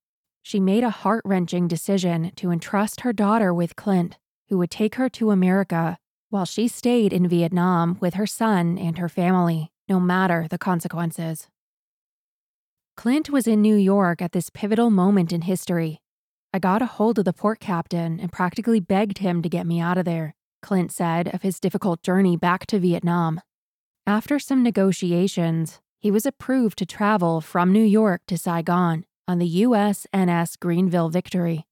She 0.42 0.60
made 0.60 0.84
a 0.84 0.90
heart 0.90 1.24
wrenching 1.26 1.68
decision 1.68 2.32
to 2.36 2.52
entrust 2.52 3.02
her 3.02 3.12
daughter 3.12 3.54
with 3.54 3.76
Clint, 3.76 4.18
who 4.50 4.58
would 4.60 4.72
take 4.72 4.96
her 4.96 5.10
to 5.10 5.32
America 5.32 5.98
while 6.30 6.46
she 6.46 6.68
stayed 6.68 7.14
in 7.14 7.28
Vietnam 7.28 7.98
with 8.00 8.14
her 8.14 8.28
son 8.28 8.78
and 8.78 8.98
her 8.98 9.10
family, 9.10 9.72
no 9.88 10.00
matter 10.00 10.48
the 10.50 10.58
consequences. 10.58 11.48
Clint 12.96 13.30
was 13.30 13.48
in 13.48 13.62
New 13.62 13.76
York 13.76 14.22
at 14.22 14.32
this 14.32 14.50
pivotal 14.50 14.90
moment 14.90 15.34
in 15.34 15.42
history. 15.42 16.02
I 16.54 16.60
got 16.60 16.82
a 16.82 16.86
hold 16.86 17.20
of 17.20 17.26
the 17.26 17.34
port 17.34 17.60
captain 17.60 18.20
and 18.20 18.32
practically 18.32 18.80
begged 18.80 19.18
him 19.18 19.42
to 19.42 19.50
get 19.50 19.68
me 19.68 19.82
out 19.82 19.98
of 19.98 20.06
there, 20.06 20.36
Clint 20.62 20.92
said 20.92 21.34
of 21.34 21.42
his 21.42 21.60
difficult 21.60 22.02
journey 22.02 22.38
back 22.38 22.66
to 22.68 22.80
Vietnam. 22.80 23.42
After 24.08 24.38
some 24.38 24.62
negotiations, 24.62 25.80
he 25.98 26.12
was 26.12 26.28
approved 26.28 26.78
to 26.78 26.86
travel 26.86 27.42
from 27.42 27.74
New 27.74 27.84
York 27.84 28.22
to 28.28 28.38
Saigon 28.38 29.04
on 29.28 29.40
the 29.40 29.64
USNS 29.64 30.60
Greenville 30.60 31.10
Victory. 31.10 31.66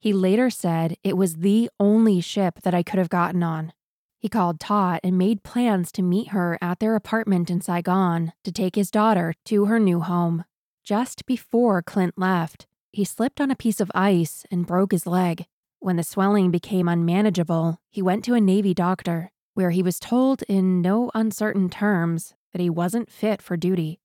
He 0.00 0.12
later 0.12 0.50
said 0.50 0.96
it 1.04 1.16
was 1.16 1.36
the 1.36 1.70
only 1.78 2.20
ship 2.20 2.58
that 2.64 2.74
I 2.74 2.82
could 2.82 2.98
have 2.98 3.08
gotten 3.08 3.44
on. 3.44 3.72
He 4.18 4.28
called 4.28 4.58
Tot 4.58 4.98
and 5.04 5.16
made 5.16 5.44
plans 5.44 5.92
to 5.92 6.02
meet 6.02 6.28
her 6.28 6.58
at 6.60 6.80
their 6.80 6.96
apartment 6.96 7.50
in 7.50 7.60
Saigon 7.60 8.32
to 8.42 8.50
take 8.50 8.74
his 8.74 8.90
daughter 8.90 9.34
to 9.44 9.66
her 9.66 9.78
new 9.78 10.00
home. 10.00 10.44
Just 10.82 11.24
before 11.24 11.82
Clint 11.82 12.14
left, 12.16 12.66
he 12.90 13.04
slipped 13.04 13.40
on 13.40 13.52
a 13.52 13.56
piece 13.56 13.80
of 13.80 13.92
ice 13.94 14.44
and 14.50 14.66
broke 14.66 14.90
his 14.90 15.06
leg. 15.06 15.46
When 15.78 15.94
the 15.94 16.02
swelling 16.02 16.50
became 16.50 16.88
unmanageable, 16.88 17.78
he 17.90 18.02
went 18.02 18.24
to 18.24 18.34
a 18.34 18.40
Navy 18.40 18.74
doctor, 18.74 19.30
where 19.56 19.70
he 19.70 19.82
was 19.82 19.98
told 19.98 20.42
in 20.48 20.82
no 20.82 21.10
uncertain 21.14 21.70
terms 21.70 22.34
that 22.52 22.60
he 22.60 22.68
wasn't 22.68 23.10
fit 23.10 23.40
for 23.40 23.56
duty. 23.56 23.98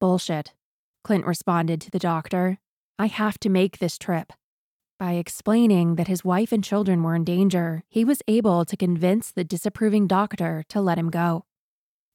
Bullshit, 0.00 0.54
Clint 1.02 1.26
responded 1.26 1.80
to 1.80 1.90
the 1.90 1.98
doctor. 1.98 2.58
I 2.96 3.06
have 3.06 3.38
to 3.40 3.48
make 3.48 3.78
this 3.78 3.98
trip. 3.98 4.32
By 4.96 5.14
explaining 5.14 5.96
that 5.96 6.06
his 6.06 6.24
wife 6.24 6.52
and 6.52 6.62
children 6.62 7.02
were 7.02 7.16
in 7.16 7.24
danger, 7.24 7.82
he 7.88 8.04
was 8.04 8.22
able 8.28 8.64
to 8.64 8.76
convince 8.76 9.32
the 9.32 9.42
disapproving 9.42 10.06
doctor 10.06 10.64
to 10.68 10.80
let 10.80 10.96
him 10.96 11.10
go. 11.10 11.44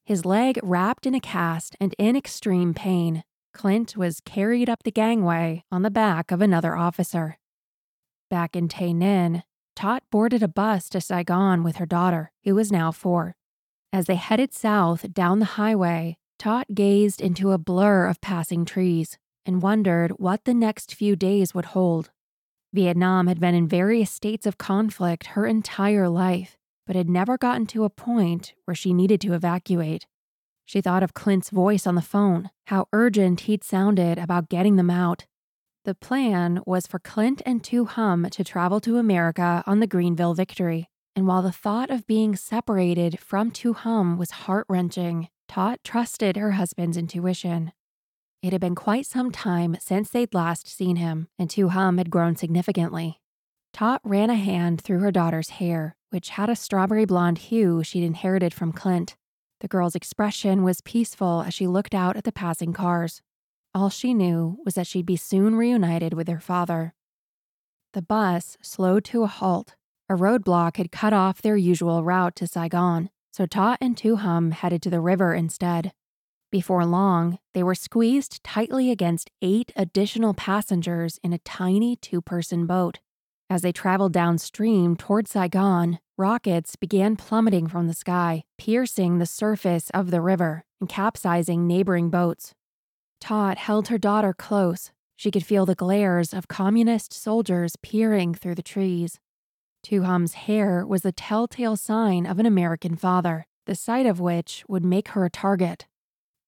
His 0.06 0.24
leg 0.24 0.58
wrapped 0.62 1.04
in 1.04 1.14
a 1.14 1.20
cast 1.20 1.76
and 1.78 1.94
in 1.98 2.16
extreme 2.16 2.72
pain, 2.72 3.24
Clint 3.52 3.94
was 3.94 4.20
carried 4.20 4.70
up 4.70 4.84
the 4.84 4.90
gangway 4.90 5.64
on 5.70 5.82
the 5.82 5.90
back 5.90 6.30
of 6.30 6.40
another 6.40 6.74
officer. 6.74 7.38
Back 8.30 8.56
in 8.56 8.68
Tay 8.68 8.94
Ninh, 8.94 9.42
Tot 9.76 10.02
boarded 10.10 10.42
a 10.42 10.48
bus 10.48 10.88
to 10.90 11.00
Saigon 11.00 11.64
with 11.64 11.76
her 11.76 11.86
daughter, 11.86 12.30
who 12.44 12.54
was 12.54 12.70
now 12.70 12.92
four. 12.92 13.36
As 13.92 14.06
they 14.06 14.14
headed 14.16 14.52
south 14.52 15.12
down 15.12 15.38
the 15.38 15.56
highway, 15.56 16.16
Tot 16.38 16.66
gazed 16.74 17.20
into 17.20 17.52
a 17.52 17.58
blur 17.58 18.06
of 18.06 18.20
passing 18.20 18.64
trees 18.64 19.18
and 19.46 19.62
wondered 19.62 20.12
what 20.12 20.44
the 20.44 20.54
next 20.54 20.94
few 20.94 21.16
days 21.16 21.54
would 21.54 21.66
hold. 21.66 22.10
Vietnam 22.72 23.26
had 23.26 23.38
been 23.38 23.54
in 23.54 23.68
various 23.68 24.10
states 24.10 24.46
of 24.46 24.58
conflict 24.58 25.28
her 25.28 25.46
entire 25.46 26.08
life, 26.08 26.56
but 26.86 26.96
had 26.96 27.08
never 27.08 27.38
gotten 27.38 27.66
to 27.66 27.84
a 27.84 27.90
point 27.90 28.54
where 28.64 28.74
she 28.74 28.92
needed 28.92 29.20
to 29.20 29.32
evacuate. 29.32 30.06
She 30.64 30.80
thought 30.80 31.02
of 31.02 31.14
Clint's 31.14 31.50
voice 31.50 31.86
on 31.86 31.94
the 31.94 32.02
phone, 32.02 32.50
how 32.66 32.88
urgent 32.92 33.40
he'd 33.40 33.62
sounded 33.62 34.18
about 34.18 34.48
getting 34.48 34.76
them 34.76 34.90
out. 34.90 35.26
The 35.84 35.94
plan 35.94 36.62
was 36.64 36.86
for 36.86 36.98
Clint 36.98 37.42
and 37.44 37.62
Tu 37.62 37.84
Hum 37.84 38.26
to 38.30 38.42
travel 38.42 38.80
to 38.80 38.96
America 38.96 39.62
on 39.66 39.80
the 39.80 39.86
Greenville 39.86 40.32
Victory. 40.32 40.88
And 41.14 41.26
while 41.26 41.42
the 41.42 41.52
thought 41.52 41.90
of 41.90 42.06
being 42.06 42.36
separated 42.36 43.20
from 43.20 43.50
Tu 43.50 43.74
Hum 43.74 44.16
was 44.16 44.30
heart 44.30 44.64
wrenching, 44.66 45.28
Tot 45.46 45.80
trusted 45.84 46.38
her 46.38 46.52
husband's 46.52 46.96
intuition. 46.96 47.72
It 48.42 48.52
had 48.52 48.62
been 48.62 48.74
quite 48.74 49.04
some 49.04 49.30
time 49.30 49.76
since 49.78 50.08
they'd 50.08 50.32
last 50.32 50.66
seen 50.66 50.96
him, 50.96 51.28
and 51.38 51.50
Tu 51.50 51.68
Hum 51.68 51.98
had 51.98 52.08
grown 52.08 52.34
significantly. 52.34 53.20
Tot 53.74 54.00
ran 54.04 54.30
a 54.30 54.36
hand 54.36 54.80
through 54.80 55.00
her 55.00 55.12
daughter's 55.12 55.50
hair, 55.50 55.96
which 56.08 56.30
had 56.30 56.48
a 56.48 56.56
strawberry 56.56 57.04
blonde 57.04 57.38
hue 57.38 57.84
she'd 57.84 58.04
inherited 58.04 58.54
from 58.54 58.72
Clint. 58.72 59.16
The 59.60 59.68
girl's 59.68 59.94
expression 59.94 60.62
was 60.62 60.80
peaceful 60.80 61.42
as 61.46 61.52
she 61.52 61.66
looked 61.66 61.94
out 61.94 62.16
at 62.16 62.24
the 62.24 62.32
passing 62.32 62.72
cars. 62.72 63.20
All 63.74 63.90
she 63.90 64.14
knew 64.14 64.58
was 64.64 64.74
that 64.74 64.86
she'd 64.86 65.04
be 65.04 65.16
soon 65.16 65.56
reunited 65.56 66.14
with 66.14 66.28
her 66.28 66.38
father. 66.38 66.94
The 67.92 68.02
bus 68.02 68.56
slowed 68.62 69.04
to 69.06 69.24
a 69.24 69.26
halt. 69.26 69.74
A 70.08 70.14
roadblock 70.14 70.76
had 70.76 70.92
cut 70.92 71.12
off 71.12 71.42
their 71.42 71.56
usual 71.56 72.04
route 72.04 72.36
to 72.36 72.46
Saigon, 72.46 73.10
so 73.32 73.46
Tot 73.46 73.78
and 73.80 73.96
Tu 73.96 74.16
Hum 74.16 74.52
headed 74.52 74.80
to 74.82 74.90
the 74.90 75.00
river 75.00 75.34
instead. 75.34 75.92
Before 76.52 76.86
long, 76.86 77.40
they 77.52 77.64
were 77.64 77.74
squeezed 77.74 78.44
tightly 78.44 78.92
against 78.92 79.32
eight 79.42 79.72
additional 79.74 80.34
passengers 80.34 81.18
in 81.24 81.32
a 81.32 81.38
tiny 81.38 81.96
two 81.96 82.20
person 82.20 82.66
boat. 82.66 83.00
As 83.50 83.62
they 83.62 83.72
traveled 83.72 84.12
downstream 84.12 84.94
toward 84.94 85.26
Saigon, 85.26 85.98
rockets 86.16 86.76
began 86.76 87.16
plummeting 87.16 87.66
from 87.66 87.88
the 87.88 87.94
sky, 87.94 88.44
piercing 88.56 89.18
the 89.18 89.26
surface 89.26 89.90
of 89.90 90.12
the 90.12 90.20
river 90.20 90.64
and 90.80 90.88
capsizing 90.88 91.66
neighboring 91.66 92.08
boats. 92.08 92.54
Tot 93.20 93.58
held 93.58 93.88
her 93.88 93.98
daughter 93.98 94.32
close. 94.32 94.90
She 95.16 95.30
could 95.30 95.44
feel 95.44 95.66
the 95.66 95.74
glares 95.74 96.34
of 96.34 96.48
communist 96.48 97.12
soldiers 97.12 97.76
peering 97.82 98.34
through 98.34 98.56
the 98.56 98.62
trees. 98.62 99.20
Tu 99.82 100.02
Hum's 100.02 100.34
hair 100.34 100.86
was 100.86 101.02
the 101.02 101.12
telltale 101.12 101.76
sign 101.76 102.26
of 102.26 102.38
an 102.38 102.46
American 102.46 102.96
father, 102.96 103.46
the 103.66 103.74
sight 103.74 104.06
of 104.06 104.20
which 104.20 104.64
would 104.68 104.84
make 104.84 105.08
her 105.08 105.24
a 105.24 105.30
target. 105.30 105.86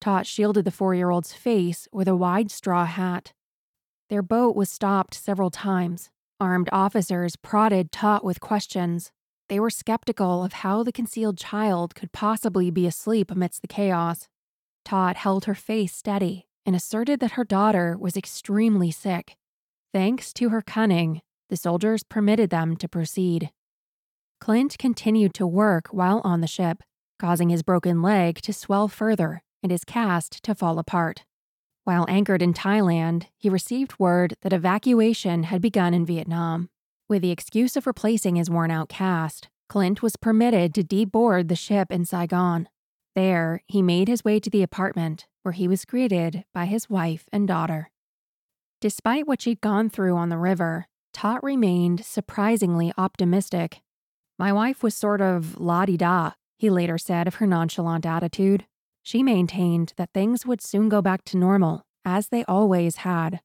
Tot 0.00 0.26
shielded 0.26 0.64
the 0.64 0.70
four 0.70 0.94
year 0.94 1.10
old's 1.10 1.32
face 1.32 1.88
with 1.92 2.08
a 2.08 2.16
wide 2.16 2.50
straw 2.50 2.84
hat. 2.84 3.32
Their 4.08 4.22
boat 4.22 4.56
was 4.56 4.70
stopped 4.70 5.14
several 5.14 5.50
times, 5.50 6.10
Armed 6.38 6.68
officers 6.70 7.34
prodded 7.36 7.90
Tot 7.90 8.22
with 8.22 8.40
questions. 8.40 9.10
They 9.48 9.58
were 9.58 9.70
skeptical 9.70 10.44
of 10.44 10.52
how 10.52 10.82
the 10.82 10.92
concealed 10.92 11.38
child 11.38 11.94
could 11.94 12.12
possibly 12.12 12.70
be 12.70 12.86
asleep 12.86 13.30
amidst 13.30 13.62
the 13.62 13.68
chaos. 13.68 14.28
Tot 14.84 15.16
held 15.16 15.46
her 15.46 15.54
face 15.54 15.94
steady 15.94 16.45
and 16.66 16.76
asserted 16.76 17.20
that 17.20 17.32
her 17.32 17.44
daughter 17.44 17.96
was 17.96 18.16
extremely 18.16 18.90
sick. 18.90 19.36
Thanks 19.94 20.32
to 20.34 20.50
her 20.50 20.60
cunning, 20.60 21.22
the 21.48 21.56
soldiers 21.56 22.02
permitted 22.02 22.50
them 22.50 22.76
to 22.76 22.88
proceed. 22.88 23.50
Clint 24.40 24.76
continued 24.76 25.32
to 25.34 25.46
work 25.46 25.88
while 25.88 26.20
on 26.24 26.40
the 26.40 26.46
ship, 26.46 26.82
causing 27.18 27.48
his 27.48 27.62
broken 27.62 28.02
leg 28.02 28.42
to 28.42 28.52
swell 28.52 28.88
further 28.88 29.42
and 29.62 29.72
his 29.72 29.84
cast 29.84 30.42
to 30.42 30.54
fall 30.54 30.78
apart. 30.78 31.24
While 31.84 32.04
anchored 32.08 32.42
in 32.42 32.52
Thailand, 32.52 33.28
he 33.38 33.48
received 33.48 33.98
word 33.98 34.34
that 34.42 34.52
evacuation 34.52 35.44
had 35.44 35.62
begun 35.62 35.94
in 35.94 36.04
Vietnam. 36.04 36.68
With 37.08 37.22
the 37.22 37.30
excuse 37.30 37.76
of 37.76 37.86
replacing 37.86 38.34
his 38.34 38.50
worn 38.50 38.72
out 38.72 38.88
cast, 38.88 39.48
Clint 39.68 40.02
was 40.02 40.16
permitted 40.16 40.74
to 40.74 40.82
deboard 40.82 41.48
the 41.48 41.56
ship 41.56 41.92
in 41.92 42.04
Saigon. 42.04 42.68
There, 43.14 43.62
he 43.66 43.82
made 43.82 44.08
his 44.08 44.24
way 44.24 44.40
to 44.40 44.50
the 44.50 44.62
apartment, 44.62 45.26
where 45.46 45.52
he 45.52 45.68
was 45.68 45.84
greeted 45.84 46.44
by 46.52 46.66
his 46.66 46.90
wife 46.90 47.28
and 47.32 47.46
daughter. 47.46 47.88
Despite 48.80 49.28
what 49.28 49.40
she'd 49.40 49.60
gone 49.60 49.88
through 49.88 50.16
on 50.16 50.28
the 50.28 50.36
river, 50.36 50.88
Tot 51.12 51.40
remained 51.44 52.04
surprisingly 52.04 52.92
optimistic. 52.98 53.80
My 54.40 54.52
wife 54.52 54.82
was 54.82 54.96
sort 54.96 55.20
of 55.20 55.60
la 55.60 55.86
di 55.86 55.96
da, 55.96 56.32
he 56.58 56.68
later 56.68 56.98
said 56.98 57.28
of 57.28 57.36
her 57.36 57.46
nonchalant 57.46 58.04
attitude. 58.04 58.64
She 59.04 59.22
maintained 59.22 59.92
that 59.96 60.12
things 60.12 60.44
would 60.44 60.60
soon 60.60 60.88
go 60.88 61.00
back 61.00 61.24
to 61.26 61.36
normal, 61.36 61.86
as 62.04 62.26
they 62.26 62.44
always 62.46 62.96
had. 62.96 63.38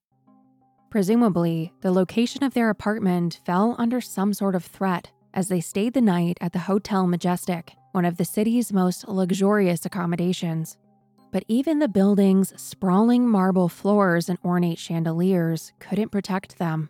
Presumably, 0.89 1.71
the 1.81 1.91
location 1.91 2.43
of 2.43 2.55
their 2.55 2.71
apartment 2.71 3.41
fell 3.45 3.75
under 3.77 4.01
some 4.01 4.33
sort 4.33 4.55
of 4.55 4.65
threat 4.65 5.11
as 5.35 5.49
they 5.49 5.61
stayed 5.61 5.93
the 5.93 6.01
night 6.01 6.39
at 6.41 6.51
the 6.51 6.65
Hotel 6.65 7.05
Majestic, 7.05 7.75
one 7.91 8.05
of 8.05 8.17
the 8.17 8.25
city's 8.25 8.73
most 8.73 9.07
luxurious 9.07 9.85
accommodations. 9.85 10.77
But 11.31 11.45
even 11.47 11.79
the 11.79 11.87
building's 11.87 12.53
sprawling 12.61 13.27
marble 13.27 13.69
floors 13.69 14.27
and 14.27 14.37
ornate 14.43 14.79
chandeliers 14.79 15.71
couldn't 15.79 16.09
protect 16.09 16.57
them. 16.57 16.89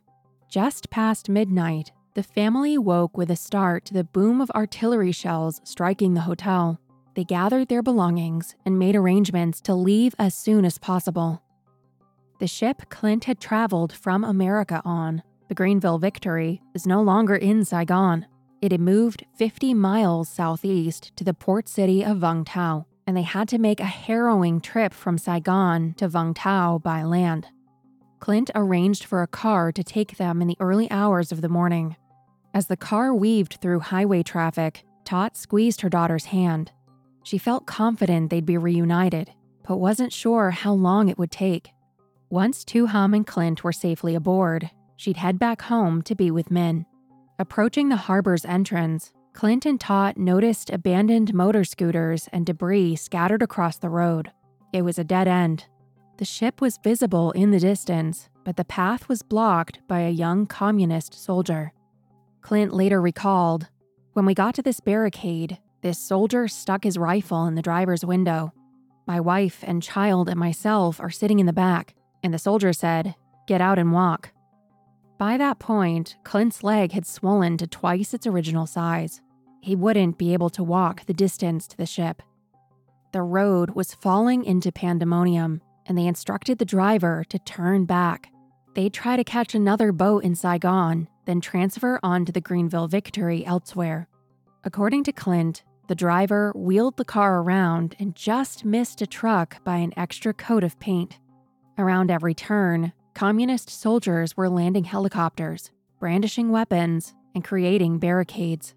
Just 0.49 0.89
past 0.89 1.29
midnight, 1.29 1.91
the 2.15 2.23
family 2.23 2.77
woke 2.77 3.15
with 3.15 3.29
a 3.29 3.35
start 3.35 3.85
to 3.85 3.93
the 3.93 4.03
boom 4.03 4.41
of 4.41 4.51
artillery 4.51 5.11
shells 5.11 5.61
striking 5.63 6.13
the 6.13 6.21
hotel. 6.21 6.79
They 7.15 7.23
gathered 7.23 7.67
their 7.67 7.83
belongings 7.83 8.55
and 8.65 8.79
made 8.79 8.95
arrangements 8.95 9.61
to 9.61 9.75
leave 9.75 10.15
as 10.17 10.33
soon 10.33 10.65
as 10.65 10.77
possible. 10.77 11.43
The 12.39 12.47
ship 12.47 12.83
Clint 12.89 13.25
had 13.25 13.39
traveled 13.39 13.93
from 13.93 14.23
America 14.23 14.81
on, 14.83 15.21
the 15.47 15.55
Greenville 15.55 15.99
Victory, 15.99 16.61
is 16.73 16.87
no 16.87 17.01
longer 17.01 17.35
in 17.35 17.63
Saigon. 17.63 18.25
It 18.61 18.71
had 18.71 18.81
moved 18.81 19.25
50 19.35 19.73
miles 19.73 20.29
southeast 20.29 21.15
to 21.17 21.23
the 21.23 21.33
port 21.33 21.69
city 21.69 22.03
of 22.03 22.17
Vung 22.17 22.43
Tau, 22.45 22.85
and 23.11 23.17
they 23.17 23.23
had 23.23 23.49
to 23.49 23.57
make 23.57 23.81
a 23.81 23.83
harrowing 23.83 24.61
trip 24.61 24.93
from 24.93 25.17
Saigon 25.17 25.93
to 25.95 26.07
Vung 26.07 26.33
Tau 26.33 26.77
by 26.77 27.03
land. 27.03 27.45
Clint 28.21 28.49
arranged 28.55 29.03
for 29.03 29.21
a 29.21 29.27
car 29.27 29.73
to 29.73 29.83
take 29.83 30.15
them 30.15 30.41
in 30.41 30.47
the 30.47 30.55
early 30.61 30.89
hours 30.89 31.29
of 31.29 31.41
the 31.41 31.49
morning. 31.49 31.97
As 32.53 32.67
the 32.67 32.77
car 32.77 33.13
weaved 33.13 33.57
through 33.61 33.81
highway 33.81 34.23
traffic, 34.23 34.85
Tot 35.03 35.35
squeezed 35.35 35.81
her 35.81 35.89
daughter's 35.89 36.23
hand. 36.23 36.71
She 37.23 37.37
felt 37.37 37.65
confident 37.65 38.29
they'd 38.29 38.45
be 38.45 38.57
reunited, 38.57 39.29
but 39.67 39.75
wasn't 39.75 40.13
sure 40.13 40.51
how 40.51 40.71
long 40.71 41.09
it 41.09 41.17
would 41.17 41.31
take. 41.31 41.71
Once 42.29 42.63
Tu 42.63 42.87
Hum 42.87 43.13
and 43.13 43.27
Clint 43.27 43.61
were 43.61 43.73
safely 43.73 44.15
aboard, 44.15 44.71
she'd 44.95 45.17
head 45.17 45.37
back 45.37 45.63
home 45.63 46.01
to 46.03 46.15
be 46.15 46.31
with 46.31 46.49
Min. 46.49 46.85
Approaching 47.37 47.89
the 47.89 47.97
harbor's 47.97 48.45
entrance, 48.45 49.11
Clint 49.33 49.65
and 49.65 49.79
Tot 49.79 50.17
noticed 50.17 50.69
abandoned 50.69 51.33
motor 51.33 51.63
scooters 51.63 52.27
and 52.31 52.45
debris 52.45 52.95
scattered 52.97 53.41
across 53.41 53.77
the 53.77 53.89
road. 53.89 54.31
It 54.73 54.83
was 54.83 54.99
a 54.99 55.03
dead 55.03 55.27
end. 55.27 55.65
The 56.17 56.25
ship 56.25 56.61
was 56.61 56.77
visible 56.83 57.31
in 57.31 57.51
the 57.51 57.59
distance, 57.59 58.29
but 58.43 58.57
the 58.57 58.65
path 58.65 59.09
was 59.09 59.23
blocked 59.23 59.79
by 59.87 60.01
a 60.01 60.09
young 60.11 60.45
communist 60.45 61.13
soldier. 61.13 61.71
Clint 62.41 62.73
later 62.73 63.01
recalled 63.01 63.67
When 64.13 64.25
we 64.25 64.33
got 64.33 64.53
to 64.55 64.61
this 64.61 64.79
barricade, 64.79 65.57
this 65.81 65.97
soldier 65.97 66.47
stuck 66.47 66.83
his 66.83 66.97
rifle 66.97 67.45
in 67.45 67.55
the 67.55 67.61
driver's 67.61 68.05
window. 68.05 68.53
My 69.07 69.19
wife 69.19 69.63
and 69.65 69.81
child 69.81 70.29
and 70.29 70.39
myself 70.39 70.99
are 70.99 71.09
sitting 71.09 71.39
in 71.39 71.47
the 71.47 71.53
back, 71.53 71.95
and 72.21 72.33
the 72.33 72.39
soldier 72.39 72.73
said, 72.73 73.15
Get 73.47 73.61
out 73.61 73.79
and 73.79 73.91
walk. 73.91 74.31
By 75.17 75.37
that 75.37 75.59
point, 75.59 76.17
Clint's 76.23 76.63
leg 76.63 76.91
had 76.91 77.05
swollen 77.05 77.57
to 77.57 77.67
twice 77.67 78.13
its 78.13 78.27
original 78.27 78.65
size. 78.67 79.21
He 79.61 79.75
wouldn't 79.75 80.17
be 80.17 80.33
able 80.33 80.49
to 80.51 80.63
walk 80.63 81.05
the 81.05 81.13
distance 81.13 81.67
to 81.67 81.77
the 81.77 81.85
ship. 81.85 82.21
The 83.13 83.21
road 83.21 83.71
was 83.71 83.93
falling 83.93 84.43
into 84.43 84.71
pandemonium, 84.71 85.61
and 85.85 85.97
they 85.97 86.07
instructed 86.07 86.57
the 86.57 86.65
driver 86.65 87.23
to 87.29 87.39
turn 87.39 87.85
back. 87.85 88.31
They'd 88.73 88.93
try 88.93 89.17
to 89.17 89.23
catch 89.23 89.53
another 89.53 89.91
boat 89.91 90.23
in 90.23 90.33
Saigon, 90.33 91.07
then 91.25 91.41
transfer 91.41 91.99
on 92.01 92.25
to 92.25 92.31
the 92.31 92.41
Greenville 92.41 92.87
Victory 92.87 93.45
elsewhere. 93.45 94.07
According 94.63 95.03
to 95.05 95.11
Clint, 95.11 95.63
the 95.87 95.95
driver 95.95 96.53
wheeled 96.55 96.97
the 96.97 97.05
car 97.05 97.41
around 97.41 97.95
and 97.99 98.15
just 98.15 98.63
missed 98.63 99.01
a 99.01 99.07
truck 99.07 99.63
by 99.63 99.77
an 99.77 99.93
extra 99.97 100.33
coat 100.33 100.63
of 100.63 100.79
paint. 100.79 101.19
Around 101.77 102.09
every 102.09 102.33
turn, 102.33 102.93
communist 103.13 103.69
soldiers 103.69 104.37
were 104.37 104.49
landing 104.49 104.85
helicopters, 104.85 105.69
brandishing 105.99 106.49
weapons, 106.49 107.13
and 107.35 107.43
creating 107.43 107.99
barricades. 107.99 108.73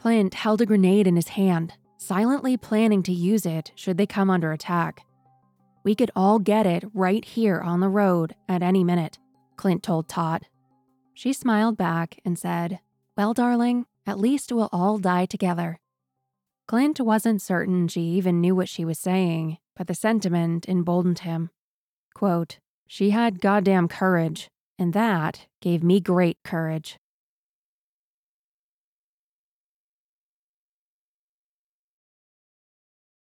Clint 0.00 0.32
held 0.32 0.62
a 0.62 0.64
grenade 0.64 1.06
in 1.06 1.14
his 1.14 1.28
hand, 1.28 1.74
silently 1.98 2.56
planning 2.56 3.02
to 3.02 3.12
use 3.12 3.44
it 3.44 3.70
should 3.74 3.98
they 3.98 4.06
come 4.06 4.30
under 4.30 4.50
attack. 4.50 5.04
We 5.84 5.94
could 5.94 6.10
all 6.16 6.38
get 6.38 6.64
it 6.64 6.84
right 6.94 7.22
here 7.22 7.60
on 7.60 7.80
the 7.80 7.90
road 7.90 8.34
at 8.48 8.62
any 8.62 8.82
minute, 8.82 9.18
Clint 9.56 9.82
told 9.82 10.08
Tot. 10.08 10.44
She 11.12 11.34
smiled 11.34 11.76
back 11.76 12.18
and 12.24 12.38
said, 12.38 12.80
Well, 13.14 13.34
darling, 13.34 13.84
at 14.06 14.18
least 14.18 14.50
we'll 14.50 14.70
all 14.72 14.96
die 14.96 15.26
together. 15.26 15.80
Clint 16.66 16.98
wasn't 16.98 17.42
certain 17.42 17.86
she 17.86 18.00
even 18.00 18.40
knew 18.40 18.54
what 18.54 18.70
she 18.70 18.86
was 18.86 18.98
saying, 18.98 19.58
but 19.76 19.86
the 19.86 19.94
sentiment 19.94 20.66
emboldened 20.66 21.18
him. 21.18 21.50
Quote, 22.14 22.58
She 22.88 23.10
had 23.10 23.42
goddamn 23.42 23.86
courage, 23.86 24.48
and 24.78 24.94
that 24.94 25.46
gave 25.60 25.82
me 25.84 26.00
great 26.00 26.38
courage. 26.42 26.96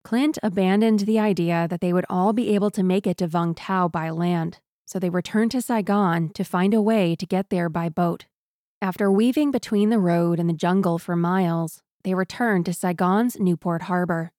Clint 0.05 0.37
abandoned 0.43 0.99
the 0.99 1.17
idea 1.17 1.65
that 1.67 1.81
they 1.81 1.91
would 1.91 2.05
all 2.07 2.31
be 2.31 2.53
able 2.53 2.69
to 2.69 2.83
make 2.83 3.07
it 3.07 3.17
to 3.17 3.27
Vung 3.27 3.55
Tau 3.55 3.87
by 3.87 4.11
land, 4.11 4.59
so 4.85 4.99
they 4.99 5.09
returned 5.09 5.49
to 5.49 5.63
Saigon 5.63 6.29
to 6.35 6.43
find 6.43 6.75
a 6.75 6.81
way 6.81 7.15
to 7.15 7.25
get 7.25 7.49
there 7.49 7.69
by 7.69 7.89
boat. 7.89 8.27
After 8.83 9.11
weaving 9.11 9.49
between 9.49 9.89
the 9.89 9.97
road 9.97 10.39
and 10.39 10.47
the 10.47 10.53
jungle 10.53 10.99
for 10.99 11.15
miles, 11.15 11.81
they 12.03 12.13
returned 12.13 12.67
to 12.67 12.73
Saigon's 12.73 13.39
Newport 13.39 13.81
Harbor. 13.81 14.31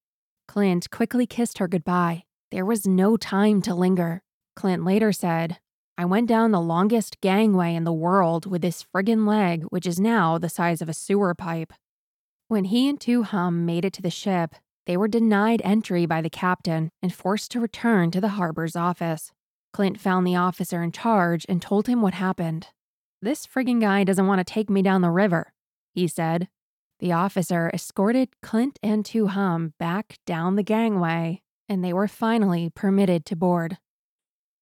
Clint 0.47 0.89
quickly 0.93 1.27
kissed 1.27 1.59
her 1.59 1.67
goodbye. 1.67 2.23
There 2.53 2.65
was 2.65 2.87
no 2.87 3.17
time 3.17 3.61
to 3.63 3.75
linger. 3.75 4.23
Clint 4.55 4.85
later 4.85 5.11
said, 5.11 5.59
I 5.99 6.05
went 6.05 6.29
down 6.29 6.53
the 6.53 6.61
longest 6.61 7.21
gangway 7.21 7.75
in 7.75 7.83
the 7.83 7.93
world 7.93 8.47
with 8.47 8.63
this 8.63 8.85
friggin' 8.85 9.27
leg, 9.27 9.65
which 9.71 9.85
is 9.85 9.99
now 9.99 10.39
the 10.39 10.49
size 10.49 10.81
of 10.81 10.89
a 10.89 10.95
sewer 10.95 11.35
pipe. 11.35 11.73
When 12.47 12.67
he 12.67 12.89
and 12.89 13.01
Tu 13.01 13.25
Hum 13.25 13.67
made 13.67 13.85
it 13.85 13.93
to 13.95 14.03
the 14.03 14.11
ship, 14.11 14.55
they 14.87 14.97
were 14.97 15.09
denied 15.09 15.61
entry 15.65 16.07
by 16.07 16.23
the 16.23 16.31
captain 16.31 16.91
and 17.03 17.13
forced 17.13 17.51
to 17.51 17.61
return 17.61 18.11
to 18.13 18.21
the 18.21 18.31
harbor's 18.31 18.77
office. 18.77 19.33
Clint 19.73 20.01
found 20.01 20.27
the 20.27 20.37
officer 20.37 20.83
in 20.83 20.93
charge 20.93 21.45
and 21.49 21.61
told 21.61 21.89
him 21.89 22.01
what 22.01 22.15
happened. 22.15 22.69
This 23.21 23.47
friggin' 23.47 23.81
guy 23.81 24.05
doesn't 24.05 24.27
want 24.27 24.39
to 24.39 24.45
take 24.45 24.71
me 24.71 24.83
down 24.83 25.03
the 25.03 25.11
river, 25.11 25.53
he 25.93 26.07
said. 26.07 26.49
The 27.01 27.13
officer 27.13 27.71
escorted 27.75 28.31
Clint 28.43 28.79
and 28.83 29.05
Tu 29.05 29.27
Hum 29.27 29.75
back 29.79 30.19
down 30.25 30.57
the 30.57 30.63
gangway, 30.63 31.43
and 31.69 31.85
they 31.85 31.93
were 31.93 32.09
finally 32.09 32.71
permitted 32.75 33.27
to 33.27 33.37
board. 33.37 33.79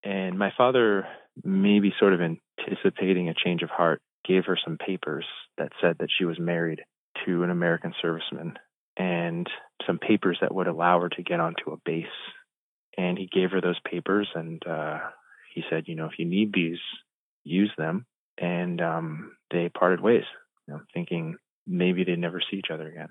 And 0.03 0.39
my 0.39 0.53
father, 0.57 1.07
maybe 1.45 1.95
sort 1.99 2.15
of 2.15 2.21
anticipating 2.21 3.29
a 3.29 3.35
change 3.35 3.63
of 3.63 3.71
heart, 3.71 4.01
gave 4.27 4.47
her 4.47 4.59
some 4.65 4.79
papers 4.79 5.27
that 5.59 5.73
said 5.81 5.97
that 6.01 6.09
she 6.17 6.25
was 6.25 6.39
married 6.41 6.81
to 7.27 7.43
an 7.43 7.51
American 7.51 7.93
serviceman 8.03 8.55
and 8.97 9.49
some 9.87 9.99
papers 9.99 10.39
that 10.41 10.55
would 10.55 10.67
allow 10.67 11.01
her 11.01 11.09
to 11.11 11.23
get 11.23 11.41
onto 11.41 11.71
a 11.71 11.77
base. 11.85 12.07
And 12.97 13.19
he 13.19 13.29
gave 13.33 13.51
her 13.51 13.61
those 13.61 13.81
papers 13.91 14.29
and 14.35 14.63
uh, 14.67 14.99
he 15.55 15.63
said, 15.69 15.85
you 15.87 15.97
know, 15.97 16.07
if 16.07 16.19
you 16.19 16.25
need 16.25 16.53
these, 16.53 16.79
use 17.43 17.73
them. 17.77 18.07
And 18.39 18.81
um, 18.81 19.33
they 19.51 19.69
parted 19.69 20.01
ways, 20.01 20.25
you 20.67 20.75
know, 20.75 20.81
thinking 20.93 21.37
maybe 21.67 22.05
they'd 22.05 22.19
never 22.19 22.41
see 22.41 22.57
each 22.57 22.71
other 22.73 22.89
again. 22.89 23.09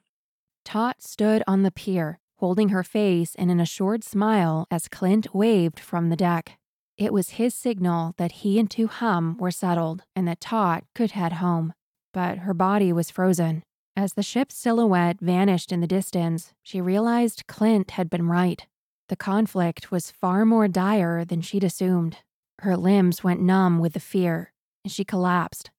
Tot 0.66 1.02
stood 1.02 1.44
on 1.48 1.64
the 1.64 1.72
pier, 1.72 2.20
holding 2.38 2.70
her 2.70 2.84
face 2.84 3.36
in 3.36 3.50
an 3.50 3.60
assured 3.60 4.04
smile 4.04 4.66
as 4.72 4.88
Clint 4.88 5.34
waved 5.34 5.80
from 5.80 6.10
the 6.10 6.16
deck. 6.16 6.58
It 6.98 7.12
was 7.12 7.32
his 7.32 7.56
signal 7.56 8.14
that 8.18 8.32
he 8.44 8.60
and 8.60 8.70
Tu 8.70 8.88
Hum 8.88 9.38
were 9.38 9.52
settled 9.52 10.04
and 10.16 10.28
that 10.28 10.42
Tot 10.42 10.84
could 10.94 11.12
head 11.12 11.34
home. 11.34 11.74
But 12.14 12.40
her 12.40 12.54
body 12.54 12.94
was 12.94 13.10
frozen. 13.10 13.64
As 13.96 14.14
the 14.14 14.24
ship's 14.24 14.56
silhouette 14.56 15.20
vanished 15.20 15.72
in 15.72 15.82
the 15.82 15.88
distance, 15.88 16.54
she 16.64 16.82
realized 16.82 17.48
Clint 17.48 17.92
had 17.92 18.10
been 18.10 18.28
right. 18.28 18.66
The 19.10 19.16
conflict 19.16 19.92
was 19.92 20.12
far 20.12 20.46
more 20.46 20.68
dire 20.68 21.24
than 21.24 21.42
she'd 21.42 21.64
assumed. 21.64 22.18
Her 22.60 22.76
limbs 22.76 23.24
went 23.24 23.42
numb 23.42 23.80
with 23.80 23.94
the 23.94 24.00
fear, 24.00 24.52
and 24.84 24.92
she 24.92 25.04
collapsed. 25.04 25.70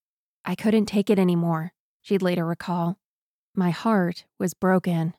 I 0.45 0.55
couldn't 0.55 0.85
take 0.85 1.09
it 1.09 1.19
anymore 1.19 1.73
she'd 2.05 2.21
later 2.21 2.45
recall. 2.45 2.99
My 3.55 3.71
heart 3.71 4.25
was 4.39 4.53
broken. 4.53 5.15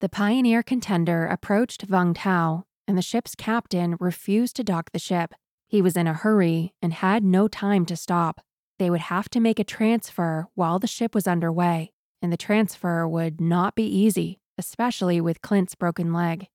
The 0.00 0.10
pioneer 0.10 0.62
contender 0.62 1.26
approached 1.26 1.86
Vung 1.86 2.14
Tau, 2.14 2.64
and 2.86 2.98
the 2.98 3.02
ship's 3.02 3.34
captain 3.34 3.96
refused 3.98 4.56
to 4.56 4.64
dock 4.64 4.92
the 4.92 4.98
ship. 4.98 5.32
He 5.66 5.80
was 5.80 5.96
in 5.96 6.06
a 6.06 6.12
hurry 6.12 6.74
and 6.82 6.92
had 6.92 7.24
no 7.24 7.48
time 7.48 7.86
to 7.86 7.96
stop. 7.96 8.42
They 8.78 8.90
would 8.90 9.00
have 9.00 9.28
to 9.30 9.40
make 9.40 9.58
a 9.58 9.64
transfer 9.64 10.48
while 10.54 10.78
the 10.78 10.86
ship 10.86 11.14
was 11.14 11.26
underway, 11.26 11.92
and 12.20 12.32
the 12.32 12.36
transfer 12.36 13.06
would 13.06 13.40
not 13.40 13.74
be 13.74 13.84
easy, 13.84 14.40
especially 14.58 15.20
with 15.20 15.42
Clint's 15.42 15.74
broken 15.74 16.12
leg. 16.12 16.48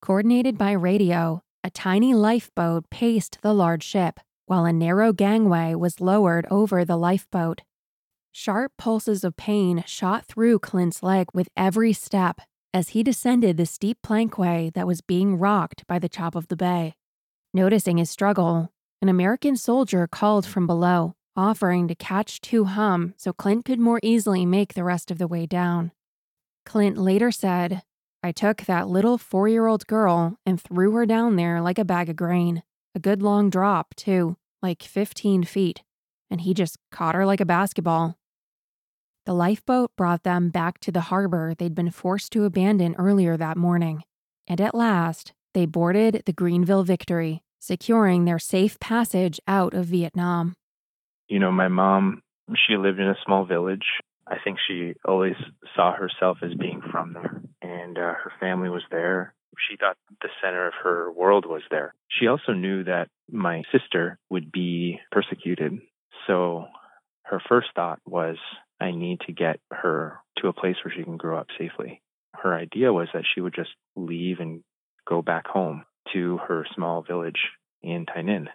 Coordinated 0.00 0.56
by 0.56 0.72
radio, 0.72 1.42
a 1.64 1.70
tiny 1.70 2.14
lifeboat 2.14 2.88
paced 2.90 3.38
the 3.42 3.52
large 3.52 3.82
ship, 3.82 4.20
while 4.46 4.64
a 4.64 4.72
narrow 4.72 5.12
gangway 5.12 5.74
was 5.74 6.00
lowered 6.00 6.46
over 6.50 6.84
the 6.84 6.96
lifeboat. 6.96 7.62
Sharp 8.32 8.72
pulses 8.78 9.24
of 9.24 9.36
pain 9.36 9.82
shot 9.86 10.24
through 10.24 10.60
Clint's 10.60 11.02
leg 11.02 11.26
with 11.34 11.48
every 11.56 11.92
step 11.92 12.40
as 12.72 12.90
he 12.90 13.02
descended 13.02 13.56
the 13.56 13.66
steep 13.66 13.98
plankway 14.04 14.72
that 14.74 14.86
was 14.86 15.00
being 15.00 15.36
rocked 15.36 15.86
by 15.86 15.98
the 15.98 16.08
chop 16.08 16.34
of 16.34 16.48
the 16.48 16.56
bay. 16.56 16.94
Noticing 17.52 17.96
his 17.96 18.10
struggle, 18.10 18.70
an 19.02 19.08
American 19.08 19.56
soldier 19.56 20.06
called 20.06 20.46
from 20.46 20.66
below, 20.66 21.14
offering 21.38 21.86
to 21.86 21.94
catch 21.94 22.40
Tu 22.40 22.64
Hum 22.64 23.14
so 23.16 23.32
Clint 23.32 23.64
could 23.64 23.78
more 23.78 24.00
easily 24.02 24.44
make 24.44 24.74
the 24.74 24.84
rest 24.84 25.10
of 25.10 25.18
the 25.18 25.28
way 25.28 25.46
down. 25.46 25.92
Clint 26.66 26.98
later 26.98 27.30
said, 27.30 27.82
I 28.22 28.32
took 28.32 28.62
that 28.62 28.88
little 28.88 29.16
four 29.16 29.46
year 29.46 29.66
old 29.66 29.86
girl 29.86 30.36
and 30.44 30.60
threw 30.60 30.90
her 30.92 31.06
down 31.06 31.36
there 31.36 31.60
like 31.62 31.78
a 31.78 31.84
bag 31.84 32.08
of 32.08 32.16
grain. 32.16 32.64
A 32.94 32.98
good 32.98 33.22
long 33.22 33.48
drop, 33.48 33.94
too, 33.94 34.36
like 34.60 34.82
15 34.82 35.44
feet, 35.44 35.82
and 36.30 36.40
he 36.40 36.52
just 36.52 36.76
caught 36.90 37.14
her 37.14 37.24
like 37.24 37.40
a 37.40 37.46
basketball. 37.46 38.16
The 39.24 39.34
lifeboat 39.34 39.92
brought 39.96 40.24
them 40.24 40.48
back 40.48 40.80
to 40.80 40.90
the 40.90 41.02
harbor 41.02 41.54
they'd 41.56 41.74
been 41.74 41.90
forced 41.90 42.32
to 42.32 42.44
abandon 42.44 42.96
earlier 42.98 43.36
that 43.36 43.56
morning, 43.56 44.02
and 44.48 44.60
at 44.60 44.74
last, 44.74 45.32
they 45.54 45.66
boarded 45.66 46.22
the 46.26 46.32
Greenville 46.32 46.82
Victory, 46.82 47.42
securing 47.60 48.24
their 48.24 48.38
safe 48.38 48.80
passage 48.80 49.38
out 49.46 49.74
of 49.74 49.86
Vietnam. 49.86 50.54
You 51.28 51.38
know, 51.38 51.52
my 51.52 51.68
mom, 51.68 52.22
she 52.66 52.76
lived 52.76 52.98
in 52.98 53.08
a 53.08 53.16
small 53.24 53.44
village. 53.44 53.84
I 54.26 54.36
think 54.42 54.58
she 54.66 54.94
always 55.04 55.36
saw 55.76 55.94
herself 55.94 56.38
as 56.42 56.54
being 56.54 56.82
from 56.90 57.12
there, 57.12 57.42
and 57.62 57.96
uh, 57.96 58.14
her 58.14 58.32
family 58.40 58.68
was 58.68 58.82
there. 58.90 59.34
She 59.68 59.76
thought 59.76 59.96
the 60.22 60.28
center 60.42 60.66
of 60.66 60.74
her 60.82 61.10
world 61.10 61.44
was 61.46 61.62
there. 61.70 61.94
She 62.08 62.26
also 62.28 62.52
knew 62.52 62.84
that 62.84 63.08
my 63.30 63.62
sister 63.72 64.18
would 64.30 64.52
be 64.52 65.00
persecuted. 65.10 65.80
So 66.26 66.66
her 67.24 67.40
first 67.48 67.68
thought 67.74 68.00
was, 68.06 68.36
I 68.80 68.92
need 68.92 69.20
to 69.26 69.32
get 69.32 69.60
her 69.72 70.18
to 70.38 70.48
a 70.48 70.52
place 70.52 70.76
where 70.84 70.94
she 70.96 71.02
can 71.02 71.16
grow 71.16 71.38
up 71.38 71.48
safely. 71.58 72.00
Her 72.34 72.54
idea 72.54 72.92
was 72.92 73.08
that 73.12 73.24
she 73.34 73.40
would 73.40 73.54
just 73.54 73.70
leave 73.96 74.38
and 74.40 74.62
go 75.08 75.22
back 75.22 75.46
home 75.46 75.84
to 76.12 76.38
her 76.46 76.66
small 76.74 77.02
village 77.02 77.40
in 77.82 78.06
Tay 78.06 78.22
Ninh. 78.22 78.46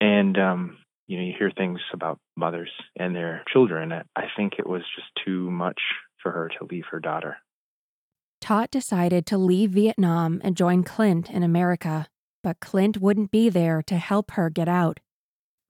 And, 0.00 0.38
um, 0.38 0.78
you 1.06 1.16
know, 1.16 1.22
you 1.22 1.34
hear 1.38 1.50
things 1.50 1.80
about 1.92 2.18
mothers 2.36 2.70
and 2.98 3.14
their 3.14 3.42
children. 3.52 3.92
I 3.92 4.24
think 4.36 4.54
it 4.58 4.68
was 4.68 4.82
just 4.94 5.08
too 5.24 5.50
much 5.50 5.80
for 6.22 6.32
her 6.32 6.50
to 6.58 6.66
leave 6.68 6.84
her 6.90 7.00
daughter. 7.00 7.36
Tot 8.40 8.70
decided 8.70 9.26
to 9.26 9.38
leave 9.38 9.70
Vietnam 9.70 10.40
and 10.44 10.56
join 10.56 10.82
Clint 10.82 11.30
in 11.30 11.42
America, 11.42 12.06
but 12.42 12.60
Clint 12.60 12.98
wouldn't 12.98 13.30
be 13.30 13.48
there 13.48 13.82
to 13.82 13.96
help 13.96 14.32
her 14.32 14.50
get 14.50 14.68
out. 14.68 15.00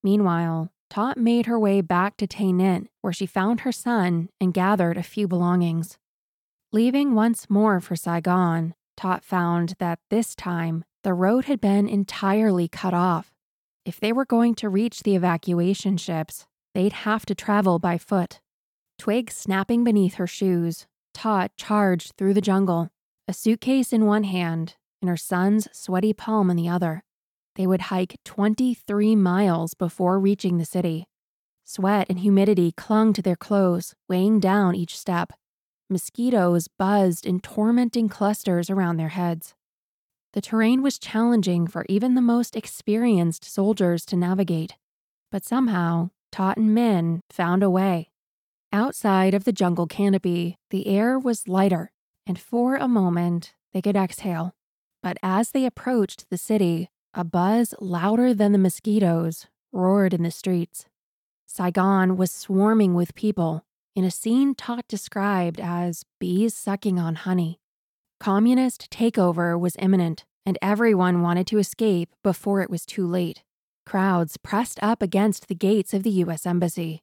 Meanwhile, 0.03 0.71
Tot 0.89 1.17
made 1.17 1.47
her 1.47 1.59
way 1.59 1.81
back 1.81 2.17
to 2.19 2.27
Tay 2.27 2.53
Ninh, 2.53 2.87
where 3.01 3.13
she 3.13 3.27
found 3.27 3.61
her 3.61 3.73
son 3.73 4.29
and 4.41 4.55
gathered 4.55 4.97
a 4.97 5.03
few 5.03 5.27
belongings. 5.27 5.99
Leaving 6.73 7.15
once 7.15 7.51
more 7.51 7.81
for 7.81 7.97
Saigon, 7.97 8.75
Tot 8.97 9.25
found 9.25 9.75
that 9.79 9.99
this 10.11 10.35
time 10.35 10.85
the 11.03 11.15
road 11.15 11.47
had 11.47 11.61
been 11.61 11.89
entirely 11.89 12.69
cut 12.69 12.95
off. 12.95 13.33
If 13.87 14.01
they 14.01 14.13
were 14.13 14.25
going 14.25 14.57
to 14.57 14.69
reach 14.69 15.05
the 15.05 15.15
evacuation 15.15 15.97
ships, 15.97 16.45
they'd 16.75 16.93
have 16.93 17.25
to 17.27 17.37
travel 17.37 17.79
by 17.79 17.99
foot. 17.99 18.41
Twigs 18.99 19.37
snapping 19.37 19.85
beneath 19.85 20.15
her 20.15 20.27
shoes, 20.27 20.89
Tot 21.15 21.53
charged 21.57 22.15
through 22.19 22.35
the 22.35 22.41
jungle, 22.41 22.91
a 23.29 23.33
suitcase 23.33 23.93
in 23.93 24.05
one 24.05 24.25
hand 24.25 24.75
and 25.01 25.09
her 25.09 25.17
son's 25.17 25.69
sweaty 25.73 26.13
palm 26.13 26.51
in 26.51 26.57
the 26.57 26.69
other. 26.69 27.05
They 27.55 27.65
would 27.65 27.83
hike 27.83 28.19
23 28.25 29.15
miles 29.15 29.75
before 29.75 30.19
reaching 30.19 30.59
the 30.59 30.65
city. 30.65 31.07
Sweat 31.65 32.09
and 32.11 32.19
humidity 32.19 32.73
clung 32.73 33.13
to 33.13 33.23
their 33.23 33.37
clothes, 33.37 33.95
weighing 34.09 34.41
down 34.41 34.75
each 34.75 34.99
step. 34.99 35.33
Mosquitoes 35.89 36.67
buzzed 36.67 37.25
in 37.25 37.39
tormenting 37.39 38.09
clusters 38.09 38.69
around 38.69 38.97
their 38.97 39.11
heads. 39.11 39.55
The 40.37 40.43
terrain 40.43 40.83
was 40.83 40.99
challenging 40.99 41.67
for 41.67 41.87
even 41.89 42.15
the 42.15 42.21
most 42.21 42.57
experienced 42.57 43.43
soldiers 43.43 44.05
to 44.05 44.17
navigate, 44.17 44.77
but 45.33 45.47
somehow 45.47 46.11
Tot 46.31 46.59
and 46.59 46.75
Min 46.75 47.23
found 47.31 47.63
a 47.63 47.71
way. 47.71 48.11
Outside 48.71 49.33
of 49.33 49.45
the 49.45 49.53
jungle 49.53 49.87
canopy, 49.87 50.59
the 50.69 50.89
air 50.89 51.19
was 51.19 51.49
lighter, 51.49 51.91
and 52.27 52.39
for 52.39 52.77
a 52.77 52.87
moment 52.87 53.55
they 53.73 53.81
could 53.81 53.97
exhale. 53.97 54.55
But 55.03 55.17
as 55.23 55.53
they 55.53 55.65
approached 55.65 56.29
the 56.29 56.37
city, 56.37 56.91
a 57.15 57.25
buzz 57.25 57.75
louder 57.81 58.35
than 58.35 58.53
the 58.53 58.59
mosquitoes 58.59 59.47
roared 59.73 60.13
in 60.13 60.23
the 60.23 60.31
streets. 60.31 60.85
Saigon 61.47 62.19
was 62.19 62.31
swarming 62.31 62.93
with 62.93 63.15
people, 63.15 63.65
in 63.95 64.05
a 64.05 64.11
scene 64.11 64.55
Tot 64.55 64.87
described 64.87 65.59
as 65.59 66.05
bees 66.21 66.55
sucking 66.55 66.99
on 66.99 67.15
honey. 67.15 67.59
Communist 68.19 68.91
takeover 68.91 69.59
was 69.59 69.77
imminent, 69.79 70.25
and 70.45 70.59
everyone 70.63 71.23
wanted 71.23 71.47
to 71.49 71.59
escape 71.59 72.09
before 72.23 72.63
it 72.63 72.71
was 72.71 72.87
too 72.87 73.07
late. 73.07 73.43
Crowds 73.85 74.37
pressed 74.37 74.79
up 74.83 75.03
against 75.03 75.49
the 75.49 75.55
gates 75.55 75.93
of 75.93 76.03
the 76.03 76.11
U.S. 76.11 76.47
Embassy. 76.47 77.03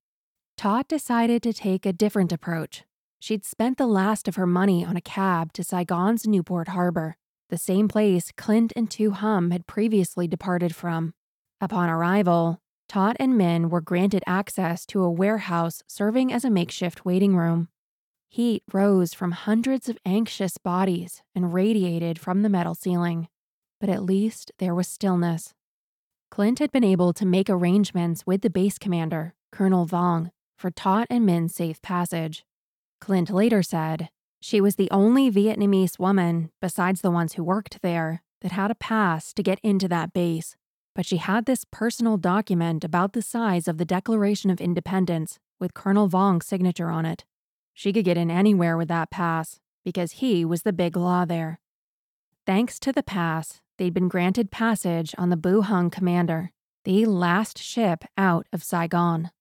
Tot 0.58 0.88
decided 0.88 1.44
to 1.44 1.54
take 1.54 1.86
a 1.86 1.94
different 1.94 2.32
approach. 2.32 2.84
She'd 3.20 3.46
spent 3.46 3.78
the 3.78 3.88
last 3.88 4.28
of 4.28 4.36
her 4.36 4.48
money 4.48 4.84
on 4.84 4.98
a 4.98 5.02
cab 5.02 5.54
to 5.54 5.64
Saigon's 5.64 6.28
Newport 6.28 6.70
Harbor, 6.70 7.16
the 7.50 7.58
same 7.58 7.88
place 7.88 8.32
Clint 8.36 8.74
and 8.76 8.90
Tu 8.90 9.12
Hum 9.12 9.52
had 9.52 9.68
previously 9.68 10.28
departed 10.28 10.76
from. 10.76 11.14
Upon 11.62 11.90
arrival, 11.90 12.60
Tot 12.90 13.16
and 13.20 13.38
Min 13.38 13.70
were 13.70 13.82
granted 13.82 14.24
access 14.28 14.86
to 14.88 15.04
a 15.04 15.12
warehouse 15.12 15.84
serving 15.88 16.34
as 16.34 16.44
a 16.44 16.50
makeshift 16.50 17.06
waiting 17.06 17.36
room. 17.36 17.70
Heat 18.34 18.64
rose 18.74 19.14
from 19.14 19.30
hundreds 19.30 19.88
of 19.88 20.00
anxious 20.08 20.58
bodies 20.58 21.22
and 21.36 21.54
radiated 21.54 22.18
from 22.18 22.42
the 22.42 22.50
metal 22.50 22.74
ceiling, 22.74 23.28
but 23.80 23.90
at 23.90 24.02
least 24.02 24.52
there 24.58 24.74
was 24.74 24.88
stillness. 24.88 25.54
Clint 26.32 26.58
had 26.58 26.72
been 26.72 26.84
able 26.84 27.14
to 27.14 27.28
make 27.28 27.48
arrangements 27.48 28.26
with 28.26 28.42
the 28.42 28.50
base 28.50 28.80
commander, 28.80 29.36
Colonel 29.52 29.86
Vong, 29.86 30.32
for 30.58 30.72
Tot 30.72 31.06
and 31.12 31.28
Min's 31.28 31.54
safe 31.54 31.80
passage. 31.84 32.44
Clint 33.00 33.30
later 33.30 33.62
said, 33.62 34.10
She 34.42 34.60
was 34.60 34.78
the 34.78 34.90
only 34.90 35.30
Vietnamese 35.30 36.00
woman, 36.00 36.50
besides 36.60 37.02
the 37.02 37.12
ones 37.12 37.34
who 37.34 37.44
worked 37.44 37.84
there, 37.84 38.24
that 38.42 38.52
had 38.52 38.72
a 38.72 38.76
pass 38.90 39.32
to 39.36 39.44
get 39.44 39.60
into 39.62 39.88
that 39.90 40.12
base 40.12 40.56
but 40.96 41.08
she 41.08 41.18
had 41.18 41.46
this 41.46 41.66
personal 41.72 42.18
document 42.18 42.84
about 42.84 43.14
the 43.14 43.22
size 43.24 43.68
of 43.68 43.80
the 43.80 43.86
Declaration 43.86 44.52
of 44.52 44.62
Independence 44.62 45.40
with 45.60 45.74
Colonel 45.74 46.08
Vong's 46.08 46.46
signature 46.46 46.92
on 46.92 47.04
it. 47.04 47.26
She 47.74 47.92
could 47.92 48.06
get 48.06 48.18
in 48.18 48.30
anywhere 48.30 48.78
with 48.78 48.88
that 48.90 49.10
pass 49.10 49.60
because 49.84 50.14
he 50.14 50.46
was 50.46 50.62
the 50.62 50.74
big 50.74 50.96
law 50.96 51.26
there. 51.26 51.60
Thanks 52.46 52.80
to 52.80 52.92
the 52.92 53.04
pass, 53.04 53.62
they'd 53.78 53.94
been 53.94 54.08
granted 54.08 54.52
passage 54.52 55.16
on 55.18 55.30
the 55.30 55.38
Bu 55.38 55.62
Hung 55.62 55.90
Commander, 55.90 56.52
the 56.86 57.06
last 57.06 57.58
ship 57.58 58.04
out 58.18 58.48
of 58.54 58.64
Saigon. 58.64 59.32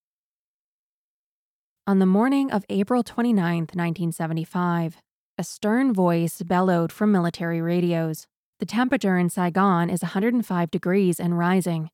On 1.87 1.99
the 1.99 2.07
morning 2.07 2.51
of 2.51 2.65
April 2.69 3.03
29, 3.03 3.63
1975, 3.63 4.99
a 5.37 5.45
stern 5.45 5.93
voice 5.93 6.43
bellowed 6.43 6.93
from 6.93 7.11
military 7.11 7.61
radios. 7.61 8.27
The 8.61 8.67
temperature 8.67 9.19
in 9.19 9.31
Saigon 9.31 9.91
is 9.91 10.03
105 10.03 10.71
degrees 10.71 11.19
and 11.19 11.37
rising, 11.37 11.91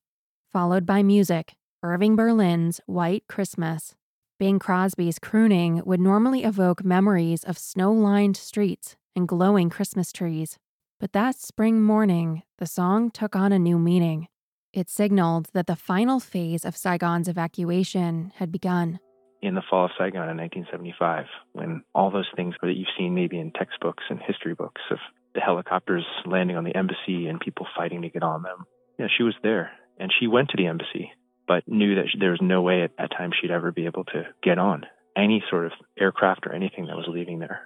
followed 0.51 0.85
by 0.85 1.01
music, 1.01 1.55
Irving 1.81 2.15
Berlin's 2.15 2.79
White 2.85 3.23
Christmas. 3.27 3.95
Bing 4.39 4.57
Crosby's 4.57 5.19
crooning 5.19 5.81
would 5.83 5.99
normally 5.99 6.45
evoke 6.45 6.81
memories 6.81 7.43
of 7.43 7.57
snow 7.57 7.91
lined 7.91 8.37
streets 8.37 8.95
and 9.13 9.27
glowing 9.27 9.69
Christmas 9.69 10.13
trees. 10.13 10.57
But 10.97 11.11
that 11.11 11.35
spring 11.35 11.81
morning, 11.81 12.43
the 12.57 12.65
song 12.65 13.11
took 13.11 13.35
on 13.35 13.51
a 13.51 13.59
new 13.59 13.77
meaning. 13.77 14.29
It 14.71 14.89
signaled 14.89 15.49
that 15.51 15.67
the 15.67 15.75
final 15.75 16.21
phase 16.21 16.63
of 16.63 16.77
Saigon's 16.77 17.27
evacuation 17.27 18.31
had 18.37 18.49
begun. 18.49 19.01
In 19.41 19.55
the 19.55 19.63
fall 19.69 19.85
of 19.85 19.91
Saigon 19.97 20.29
in 20.29 20.37
1975, 20.37 21.25
when 21.51 21.83
all 21.93 22.09
those 22.09 22.29
things 22.33 22.55
that 22.61 22.77
you've 22.77 22.87
seen 22.97 23.13
maybe 23.13 23.37
in 23.37 23.51
textbooks 23.51 24.05
and 24.09 24.21
history 24.25 24.53
books 24.53 24.81
of 24.89 24.99
the 25.35 25.41
helicopters 25.41 26.05
landing 26.25 26.55
on 26.55 26.63
the 26.63 26.77
embassy 26.77 27.27
and 27.27 27.41
people 27.41 27.67
fighting 27.75 28.03
to 28.03 28.09
get 28.09 28.23
on 28.23 28.43
them. 28.43 28.63
Yeah, 28.97 29.07
she 29.17 29.23
was 29.23 29.35
there 29.43 29.71
and 29.99 30.13
she 30.17 30.27
went 30.27 30.47
to 30.51 30.57
the 30.57 30.67
embassy, 30.67 31.11
but 31.49 31.67
knew 31.67 31.95
that 31.95 32.05
there 32.19 32.29
was 32.29 32.39
no 32.41 32.61
way 32.61 32.83
at 32.83 32.91
that 32.99 33.09
time 33.09 33.31
she'd 33.33 33.49
ever 33.49 33.71
be 33.71 33.87
able 33.87 34.03
to 34.05 34.23
get 34.43 34.59
on 34.59 34.85
any 35.17 35.43
sort 35.49 35.65
of 35.65 35.71
aircraft 35.99 36.45
or 36.45 36.53
anything 36.53 36.85
that 36.85 36.95
was 36.95 37.07
leaving 37.09 37.39
there. 37.39 37.61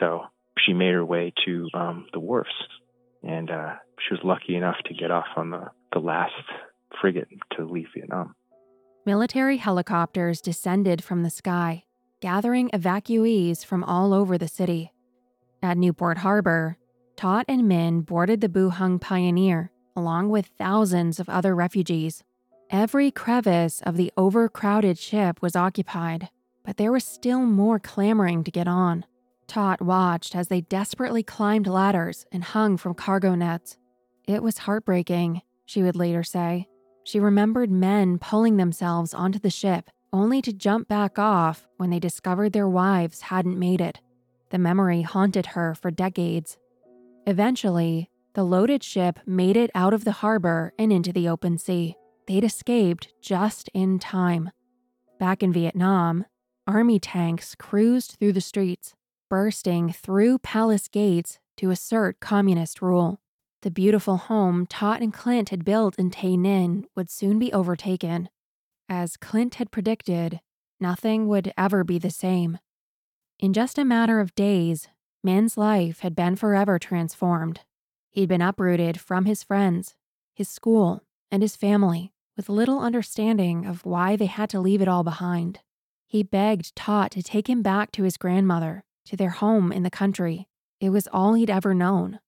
So 0.00 0.24
she 0.58 0.72
made 0.72 0.92
her 0.92 1.04
way 1.04 1.32
to 1.46 1.68
um, 1.72 2.06
the 2.12 2.18
wharfs 2.18 2.50
and 3.22 3.48
uh, 3.50 3.74
she 4.00 4.14
was 4.14 4.20
lucky 4.24 4.56
enough 4.56 4.76
to 4.86 4.94
get 4.94 5.12
off 5.12 5.26
on 5.36 5.50
the, 5.50 5.70
the 5.92 6.00
last 6.00 6.32
frigate 7.00 7.28
to 7.56 7.64
leave 7.64 7.86
Vietnam. 7.94 8.34
Military 9.06 9.58
helicopters 9.58 10.40
descended 10.40 11.02
from 11.04 11.22
the 11.22 11.30
sky, 11.30 11.84
gathering 12.20 12.68
evacuees 12.70 13.64
from 13.64 13.84
all 13.84 14.12
over 14.12 14.36
the 14.36 14.48
city. 14.48 14.92
At 15.62 15.78
Newport 15.78 16.18
Harbor, 16.18 16.78
Tot 17.16 17.44
and 17.48 17.68
Min 17.68 18.00
boarded 18.00 18.40
the 18.40 18.48
Bu 18.48 18.70
Hung 18.70 18.98
Pioneer, 18.98 19.70
along 19.94 20.30
with 20.30 20.50
thousands 20.58 21.20
of 21.20 21.28
other 21.28 21.54
refugees. 21.54 22.24
Every 22.72 23.10
crevice 23.10 23.82
of 23.84 23.96
the 23.96 24.12
overcrowded 24.16 24.96
ship 24.96 25.42
was 25.42 25.56
occupied, 25.56 26.28
but 26.64 26.76
there 26.76 26.92
was 26.92 27.02
still 27.02 27.40
more 27.40 27.80
clamoring 27.80 28.44
to 28.44 28.52
get 28.52 28.68
on. 28.68 29.04
Tot 29.48 29.82
watched 29.82 30.36
as 30.36 30.46
they 30.46 30.60
desperately 30.60 31.24
climbed 31.24 31.66
ladders 31.66 32.26
and 32.30 32.44
hung 32.44 32.76
from 32.76 32.94
cargo 32.94 33.34
nets. 33.34 33.76
It 34.28 34.40
was 34.40 34.58
heartbreaking, 34.58 35.42
she 35.66 35.82
would 35.82 35.96
later 35.96 36.22
say. 36.22 36.68
She 37.02 37.18
remembered 37.18 37.72
men 37.72 38.20
pulling 38.20 38.56
themselves 38.56 39.14
onto 39.14 39.40
the 39.40 39.50
ship 39.50 39.90
only 40.12 40.40
to 40.40 40.52
jump 40.52 40.86
back 40.86 41.18
off 41.18 41.66
when 41.76 41.90
they 41.90 41.98
discovered 41.98 42.52
their 42.52 42.68
wives 42.68 43.22
hadn't 43.22 43.58
made 43.58 43.80
it. 43.80 43.98
The 44.50 44.58
memory 44.58 45.02
haunted 45.02 45.46
her 45.46 45.74
for 45.74 45.90
decades. 45.90 46.56
Eventually, 47.26 48.10
the 48.34 48.44
loaded 48.44 48.84
ship 48.84 49.18
made 49.26 49.56
it 49.56 49.72
out 49.74 49.92
of 49.92 50.04
the 50.04 50.12
harbor 50.12 50.72
and 50.78 50.92
into 50.92 51.12
the 51.12 51.28
open 51.28 51.58
sea. 51.58 51.96
They'd 52.30 52.44
escaped 52.44 53.08
just 53.20 53.68
in 53.74 53.98
time. 53.98 54.52
Back 55.18 55.42
in 55.42 55.52
Vietnam, 55.52 56.26
army 56.64 57.00
tanks 57.00 57.56
cruised 57.56 58.12
through 58.12 58.34
the 58.34 58.40
streets, 58.40 58.94
bursting 59.28 59.92
through 59.92 60.38
palace 60.38 60.86
gates 60.86 61.40
to 61.56 61.70
assert 61.70 62.20
communist 62.20 62.80
rule. 62.80 63.20
The 63.62 63.70
beautiful 63.72 64.16
home 64.16 64.66
Tot 64.66 65.02
and 65.02 65.12
Clint 65.12 65.48
had 65.48 65.64
built 65.64 65.98
in 65.98 66.08
Tay 66.08 66.36
Ninh 66.36 66.84
would 66.94 67.10
soon 67.10 67.40
be 67.40 67.52
overtaken. 67.52 68.28
As 68.88 69.16
Clint 69.16 69.56
had 69.56 69.72
predicted, 69.72 70.38
nothing 70.78 71.26
would 71.26 71.52
ever 71.58 71.82
be 71.82 71.98
the 71.98 72.10
same. 72.10 72.60
In 73.40 73.52
just 73.52 73.76
a 73.76 73.84
matter 73.84 74.20
of 74.20 74.36
days, 74.36 74.86
Min's 75.24 75.58
life 75.58 75.98
had 75.98 76.14
been 76.14 76.36
forever 76.36 76.78
transformed. 76.78 77.62
He'd 78.08 78.28
been 78.28 78.40
uprooted 78.40 79.00
from 79.00 79.24
his 79.24 79.42
friends, 79.42 79.96
his 80.32 80.48
school, 80.48 81.02
and 81.32 81.42
his 81.42 81.56
family, 81.56 82.12
with 82.40 82.48
little 82.48 82.80
understanding 82.80 83.66
of 83.66 83.84
why 83.84 84.16
they 84.16 84.24
had 84.24 84.48
to 84.48 84.58
leave 84.58 84.80
it 84.80 84.88
all 84.88 85.04
behind. 85.04 85.60
He 86.06 86.22
begged 86.22 86.74
Tot 86.74 87.10
to 87.10 87.22
take 87.22 87.50
him 87.50 87.60
back 87.60 87.92
to 87.92 88.02
his 88.02 88.16
grandmother, 88.16 88.82
to 89.04 89.14
their 89.14 89.28
home 89.28 89.70
in 89.70 89.82
the 89.82 89.90
country. 89.90 90.48
It 90.80 90.88
was 90.88 91.06
all 91.12 91.34
he'd 91.34 91.50
ever 91.50 91.74
known. 91.74 92.18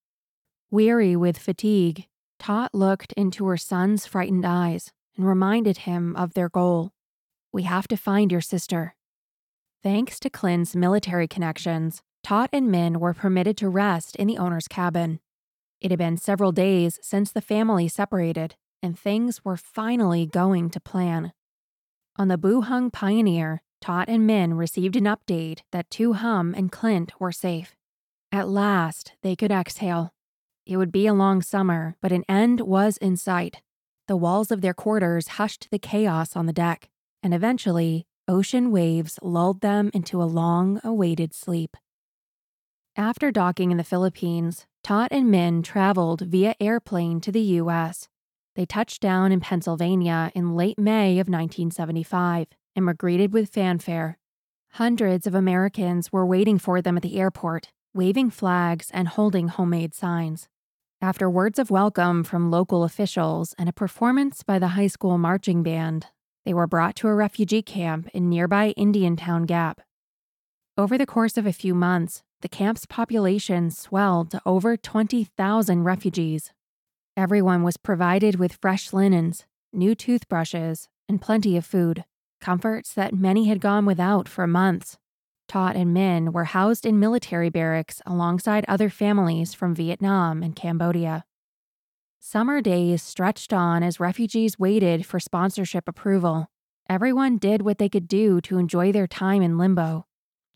Weary 0.71 1.17
with 1.17 1.39
fatigue, 1.39 2.09
Tot 2.39 2.75
looked 2.75 3.15
into 3.15 3.47
her 3.47 3.57
son's 3.57 4.05
frightened 4.05 4.45
eyes 4.45 4.93
and 5.17 5.27
reminded 5.27 5.79
him 5.79 6.15
of 6.15 6.35
their 6.35 6.51
goal. 6.51 6.93
We 7.51 7.63
have 7.63 7.89
to 7.89 7.97
find 7.97 8.31
your 8.31 8.43
sister. 8.43 8.95
Thanks 9.83 10.21
to 10.21 10.29
Clint's 10.29 10.77
military 10.77 11.27
connections, 11.27 12.03
Tot 12.23 12.51
and 12.53 12.71
Min 12.71 13.01
were 13.01 13.15
permitted 13.15 13.57
to 13.57 13.71
rest 13.71 14.15
in 14.17 14.27
the 14.27 14.37
owner's 14.37 14.69
cabin. 14.69 15.21
It 15.81 15.91
had 15.91 15.99
been 15.99 16.19
several 16.19 16.53
days 16.53 16.99
since 17.01 17.33
the 17.33 17.41
family 17.41 17.89
separated, 17.89 18.57
and 18.83 18.99
things 18.99 19.45
were 19.45 19.57
finally 19.57 20.27
going 20.27 20.71
to 20.71 20.81
plan. 20.81 21.33
On 22.17 22.29
the 22.29 22.37
Bu 22.37 22.63
Hung 22.63 22.91
Pioneer, 22.91 23.63
Tot 23.81 24.09
and 24.09 24.27
Min 24.27 24.55
received 24.55 24.97
an 24.97 25.05
update 25.05 25.61
that 25.73 25.91
Tu 25.91 26.13
Hum 26.13 26.55
and 26.57 26.71
Clint 26.71 27.13
were 27.19 27.33
safe. 27.33 27.75
At 28.31 28.49
last, 28.49 29.13
they 29.23 29.35
could 29.35 29.51
exhale. 29.51 30.13
It 30.67 30.77
would 30.77 30.93
be 30.93 31.07
a 31.07 31.15
long 31.15 31.43
summer, 31.43 31.97
but 32.01 32.13
an 32.13 32.25
end 32.29 32.61
was 32.61 32.97
in 32.99 33.17
sight. 33.17 33.63
The 34.09 34.17
walls 34.17 34.51
of 34.51 34.61
their 34.61 34.75
quarters 34.75 35.29
hushed 35.29 35.69
the 35.71 35.79
chaos 35.79 36.37
on 36.37 36.47
the 36.47 36.53
deck, 36.53 36.89
and 37.23 37.35
eventually, 37.35 38.07
ocean 38.29 38.71
waves 38.71 39.19
lulled 39.23 39.61
them 39.61 39.91
into 39.93 40.23
a 40.23 40.25
long 40.25 40.81
awaited 40.85 41.35
sleep. 41.35 41.77
After 42.97 43.31
docking 43.31 43.71
in 43.71 43.79
the 43.79 43.85
Philippines, 43.85 44.67
Tot 44.85 45.09
and 45.11 45.31
Min 45.31 45.63
traveled 45.63 46.21
via 46.23 46.55
airplane 46.61 47.21
to 47.23 47.33
the 47.33 47.41
U.S. 47.41 48.09
They 48.55 48.67
touched 48.67 49.01
down 49.01 49.33
in 49.33 49.41
Pennsylvania 49.41 50.31
in 50.35 50.55
late 50.55 50.79
May 50.79 51.13
of 51.13 51.29
1975 51.29 52.49
and 52.77 52.87
were 52.87 52.95
greeted 52.95 53.33
with 53.33 53.49
fanfare. 53.49 54.19
Hundreds 54.73 55.27
of 55.27 55.35
Americans 55.35 56.13
were 56.13 56.27
waiting 56.27 56.59
for 56.59 56.83
them 56.83 56.97
at 56.97 57.03
the 57.03 57.19
airport, 57.19 57.69
waving 57.95 58.31
flags 58.31 58.91
and 58.93 59.09
holding 59.09 59.49
homemade 59.49 59.95
signs. 59.95 60.49
After 61.01 61.29
words 61.29 61.59
of 61.59 61.71
welcome 61.71 62.25
from 62.25 62.51
local 62.51 62.85
officials 62.85 63.55
and 63.59 63.69
a 63.69 63.73
performance 63.73 64.43
by 64.43 64.59
the 64.59 64.69
high 64.69 64.87
school 64.87 65.19
marching 65.19 65.63
band, 65.63 66.07
they 66.45 66.55
were 66.55 66.67
brought 66.67 66.95
to 66.97 67.09
a 67.09 67.15
refugee 67.15 67.63
camp 67.63 68.09
in 68.13 68.29
nearby 68.29 68.75
Indiantown 68.77 69.45
Gap. 69.45 69.81
Over 70.77 70.97
the 70.97 71.07
course 71.07 71.37
of 71.37 71.47
a 71.47 71.53
few 71.53 71.75
months, 71.75 72.23
the 72.41 72.49
camp's 72.49 72.87
population 72.87 73.71
swelled 73.71 74.31
to 74.31 74.43
over 74.45 74.77
20,000 74.77 75.85
refugees. 75.85 76.53
Everyone 77.15 77.63
was 77.63 77.77
provided 77.77 78.37
with 78.37 78.57
fresh 78.63 78.91
linens, 78.91 79.45
new 79.71 79.95
toothbrushes, 79.95 80.89
and 81.11 81.21
plenty 81.21 81.59
of 81.59 81.67
food, 81.67 82.07
comforts 82.41 82.95
that 82.95 83.13
many 83.13 83.49
had 83.49 83.61
gone 83.61 83.85
without 83.85 84.31
for 84.31 84.47
months. 84.47 84.97
Tot 85.47 85.77
and 85.77 85.93
Min 85.93 86.33
were 86.33 86.45
housed 86.45 86.87
in 86.87 86.99
military 86.99 87.51
barracks 87.51 88.01
alongside 88.07 88.65
other 88.67 88.89
families 88.89 89.53
from 89.53 89.75
Vietnam 89.75 90.43
and 90.43 90.57
Cambodia. 90.57 91.27
Summer 92.19 92.63
days 92.63 93.03
stretched 93.03 93.53
on 93.53 93.83
as 93.83 94.01
refugees 94.01 94.59
waited 94.59 95.05
for 95.05 95.21
sponsorship 95.21 95.87
approval. 95.87 96.47
Everyone 96.89 97.37
did 97.37 97.61
what 97.61 97.77
they 97.77 97.91
could 97.91 98.09
do 98.09 98.41
to 98.41 98.57
enjoy 98.57 98.91
their 98.91 99.07
time 99.07 99.43
in 99.43 99.59
limbo. 99.59 100.07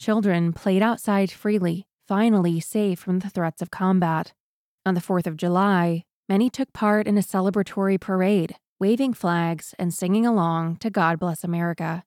Children 0.01 0.55
played 0.55 0.81
outside 0.81 1.31
freely, 1.31 1.87
finally 2.09 2.61
safe 2.61 2.99
from 2.99 3.19
the 3.19 3.29
threats 3.29 3.61
of 3.61 3.71
combat. 3.71 4.33
On 4.87 4.95
the 4.95 5.03
4th 5.03 5.27
of 5.27 5.37
July, 5.37 6.06
many 6.29 6.51
took 6.51 6.73
part 6.73 7.07
in 7.07 7.17
a 7.17 7.23
celebratory 7.23 8.01
parade, 8.01 8.57
waving 8.79 9.15
flags 9.15 9.75
and 9.79 9.93
singing 9.93 10.27
along 10.27 10.77
to 10.77 10.91
God 10.91 11.19
Bless 11.19 11.45
America. 11.45 12.05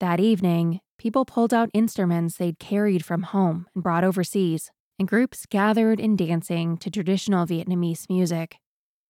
That 0.00 0.20
evening, 0.20 0.80
people 0.98 1.24
pulled 1.24 1.54
out 1.54 1.70
instruments 1.72 2.36
they'd 2.36 2.58
carried 2.58 3.04
from 3.04 3.22
home 3.22 3.66
and 3.74 3.82
brought 3.82 4.04
overseas, 4.04 4.70
and 4.98 5.08
groups 5.08 5.46
gathered 5.46 6.00
in 6.00 6.16
dancing 6.16 6.76
to 6.78 6.90
traditional 6.90 7.46
Vietnamese 7.46 8.08
music. 8.08 8.56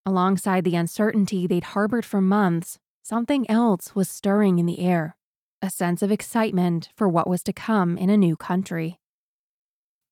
Alongside 0.05 0.63
the 0.63 0.75
uncertainty 0.75 1.47
they'd 1.47 1.75
harbored 1.75 2.05
for 2.05 2.21
months, 2.21 2.79
something 3.03 3.49
else 3.49 3.95
was 3.95 4.09
stirring 4.09 4.59
in 4.59 4.65
the 4.65 4.79
air 4.79 5.17
a 5.61 5.69
sense 5.69 6.01
of 6.01 6.11
excitement 6.11 6.89
for 6.95 7.09
what 7.09 7.27
was 7.27 7.41
to 7.43 7.53
come 7.53 7.97
in 7.97 8.09
a 8.09 8.17
new 8.17 8.35
country. 8.35 8.99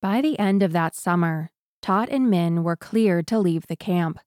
By 0.02 0.20
the 0.20 0.38
end 0.38 0.62
of 0.62 0.72
that 0.72 0.94
summer, 0.94 1.50
Tot 1.80 2.08
and 2.08 2.28
Min 2.28 2.64
were 2.64 2.76
cleared 2.76 3.26
to 3.28 3.38
leave 3.38 3.66
the 3.68 3.76
camp. 3.76 4.18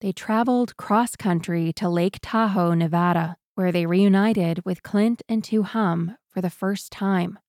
They 0.00 0.12
traveled 0.12 0.76
cross 0.76 1.16
country 1.16 1.72
to 1.72 1.88
Lake 1.88 2.20
Tahoe, 2.22 2.74
Nevada, 2.74 3.36
where 3.56 3.72
they 3.72 3.84
reunited 3.84 4.64
with 4.64 4.84
Clint 4.84 5.22
and 5.28 5.42
Tu 5.42 5.64
Hum 5.64 6.16
for 6.28 6.40
the 6.40 6.50
first 6.50 6.92
time. 6.92 7.40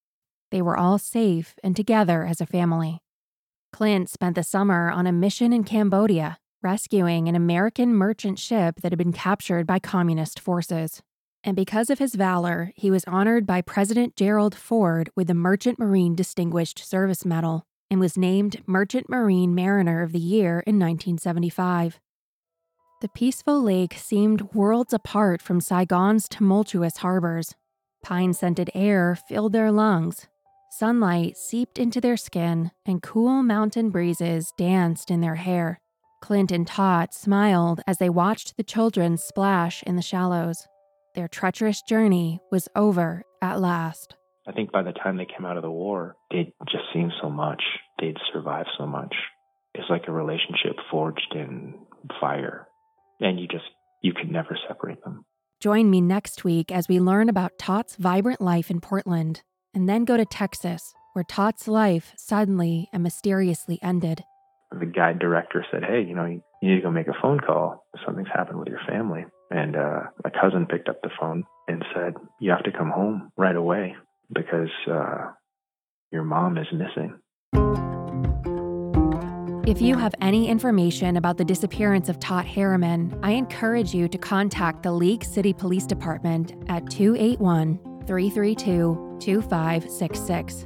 They 0.50 0.64
were 0.64 0.76
all 0.76 0.98
safe 0.98 1.54
and 1.64 1.76
together 1.76 2.26
as 2.26 2.42
a 2.42 2.48
family. 2.48 3.02
Clint 3.72 4.10
spent 4.10 4.34
the 4.34 4.42
summer 4.42 4.90
on 4.90 5.06
a 5.06 5.12
mission 5.12 5.54
in 5.54 5.64
Cambodia, 5.64 6.40
rescuing 6.64 7.28
an 7.28 7.36
American 7.36 7.94
merchant 7.94 8.40
ship 8.40 8.82
that 8.82 8.92
had 8.92 8.98
been 8.98 9.14
captured 9.14 9.68
by 9.68 9.78
communist 9.78 10.40
forces. 10.40 11.04
And 11.44 11.56
because 11.56 11.92
of 11.92 12.00
his 12.00 12.16
valor, 12.16 12.72
he 12.76 12.90
was 12.90 13.06
honored 13.06 13.46
by 13.46 13.62
President 13.62 14.16
Gerald 14.16 14.56
Ford 14.56 15.12
with 15.16 15.28
the 15.28 15.36
Merchant 15.36 15.78
Marine 15.78 16.16
Distinguished 16.16 16.80
Service 16.80 17.24
Medal 17.24 17.64
and 17.92 18.00
was 18.00 18.18
named 18.18 18.64
Merchant 18.66 19.08
Marine 19.08 19.54
Mariner 19.54 20.02
of 20.02 20.14
the 20.14 20.20
Year 20.20 20.64
in 20.66 20.80
1975. 20.80 22.00
The 23.02 23.08
peaceful 23.08 23.62
lake 23.64 23.94
seemed 23.94 24.54
worlds 24.54 24.92
apart 24.92 25.42
from 25.42 25.62
Saigon's 25.62 26.28
tumultuous 26.28 26.98
harbors. 26.98 27.56
Pine 28.04 28.34
scented 28.34 28.70
air 28.76 29.16
filled 29.16 29.54
their 29.54 29.72
lungs. 29.72 30.28
Sunlight 30.72 31.38
seeped 31.38 31.80
into 31.80 32.02
their 32.02 32.18
skin, 32.18 32.72
and 32.86 33.02
cool 33.02 33.42
mountain 33.42 33.90
breezes 33.90 34.52
danced 34.58 35.10
in 35.10 35.22
their 35.22 35.36
hair. 35.36 35.80
Clint 36.22 36.52
and 36.52 36.68
Tot 36.68 37.14
smiled 37.14 37.80
as 37.88 38.00
they 38.00 38.10
watched 38.10 38.58
the 38.58 38.64
children 38.64 39.16
splash 39.16 39.82
in 39.84 39.96
the 39.96 40.02
shallows. 40.02 40.68
Their 41.16 41.30
treacherous 41.30 41.82
journey 41.82 42.42
was 42.52 42.68
over 42.76 43.24
at 43.42 43.62
last. 43.62 44.14
I 44.46 44.52
think 44.52 44.74
by 44.74 44.84
the 44.84 44.92
time 44.92 45.16
they 45.16 45.26
came 45.26 45.46
out 45.46 45.56
of 45.56 45.64
the 45.64 45.72
war, 45.72 46.18
they'd 46.32 46.52
just 46.70 46.84
seen 46.94 47.14
so 47.22 47.30
much. 47.30 47.64
They'd 48.02 48.18
survived 48.34 48.72
so 48.78 48.86
much. 48.86 49.16
It's 49.74 49.90
like 49.90 50.10
a 50.10 50.12
relationship 50.12 50.76
forged 50.92 51.34
in 51.34 51.76
fire 52.20 52.66
and 53.20 53.40
you 53.40 53.48
just 53.48 53.66
you 54.02 54.14
can 54.14 54.32
never 54.32 54.58
separate 54.68 55.04
them. 55.04 55.26
Join 55.60 55.90
me 55.90 56.00
next 56.00 56.44
week 56.46 56.72
as 56.72 56.88
we 56.88 57.00
learn 57.00 57.28
about 57.28 57.58
Tot's 57.60 57.96
vibrant 57.98 58.40
life 58.40 58.72
in 58.72 58.80
Portland, 58.80 59.42
and 59.74 59.90
then 59.90 60.06
go 60.06 60.16
to 60.16 60.26
Texas, 60.26 60.94
where 61.14 61.26
Tot's 61.26 61.68
life 61.68 62.14
suddenly 62.16 62.88
and 62.94 63.04
mysteriously 63.04 63.78
ended. 63.82 64.24
the 64.72 64.86
guide 64.86 65.20
director 65.20 65.66
said, 65.72 65.84
Hey, 65.84 66.04
you 66.08 66.16
know, 66.16 66.26
you, 66.26 66.42
you 66.62 66.70
need 66.70 66.76
to 66.78 66.82
go 66.82 66.92
make 66.92 67.08
a 67.08 67.22
phone 67.22 67.40
call. 67.40 67.86
Something's 68.06 68.30
happened 68.34 68.60
with 68.60 68.70
your 68.70 68.80
family. 68.88 69.26
And 69.52 69.76
uh, 69.76 70.02
my 70.24 70.30
cousin 70.30 70.66
picked 70.68 70.88
up 70.90 71.02
the 71.02 71.10
phone 71.20 71.44
and 71.68 71.84
said, 71.94 72.14
You 72.40 72.52
have 72.52 72.64
to 72.64 72.72
come 72.72 72.90
home 72.92 73.32
right 73.36 73.56
away 73.56 73.96
because 74.32 74.70
uh, 74.90 75.32
your 76.12 76.24
mom 76.24 76.58
is 76.58 76.68
missing. 76.72 77.20
If 79.70 79.84
you 79.84 79.96
have 79.98 80.16
any 80.20 80.48
information 80.48 81.16
about 81.18 81.38
the 81.38 81.46
disappearance 81.46 82.10
of 82.10 82.20
Tot 82.20 82.44
Harriman, 82.44 83.16
I 83.22 83.34
encourage 83.34 83.94
you 83.94 84.08
to 84.08 84.18
contact 84.18 84.82
the 84.82 84.92
League 84.92 85.24
City 85.24 85.54
Police 85.54 85.86
Department 85.86 86.56
at 86.70 86.90
281 86.90 87.78
332 88.08 89.18
2566. 89.20 90.66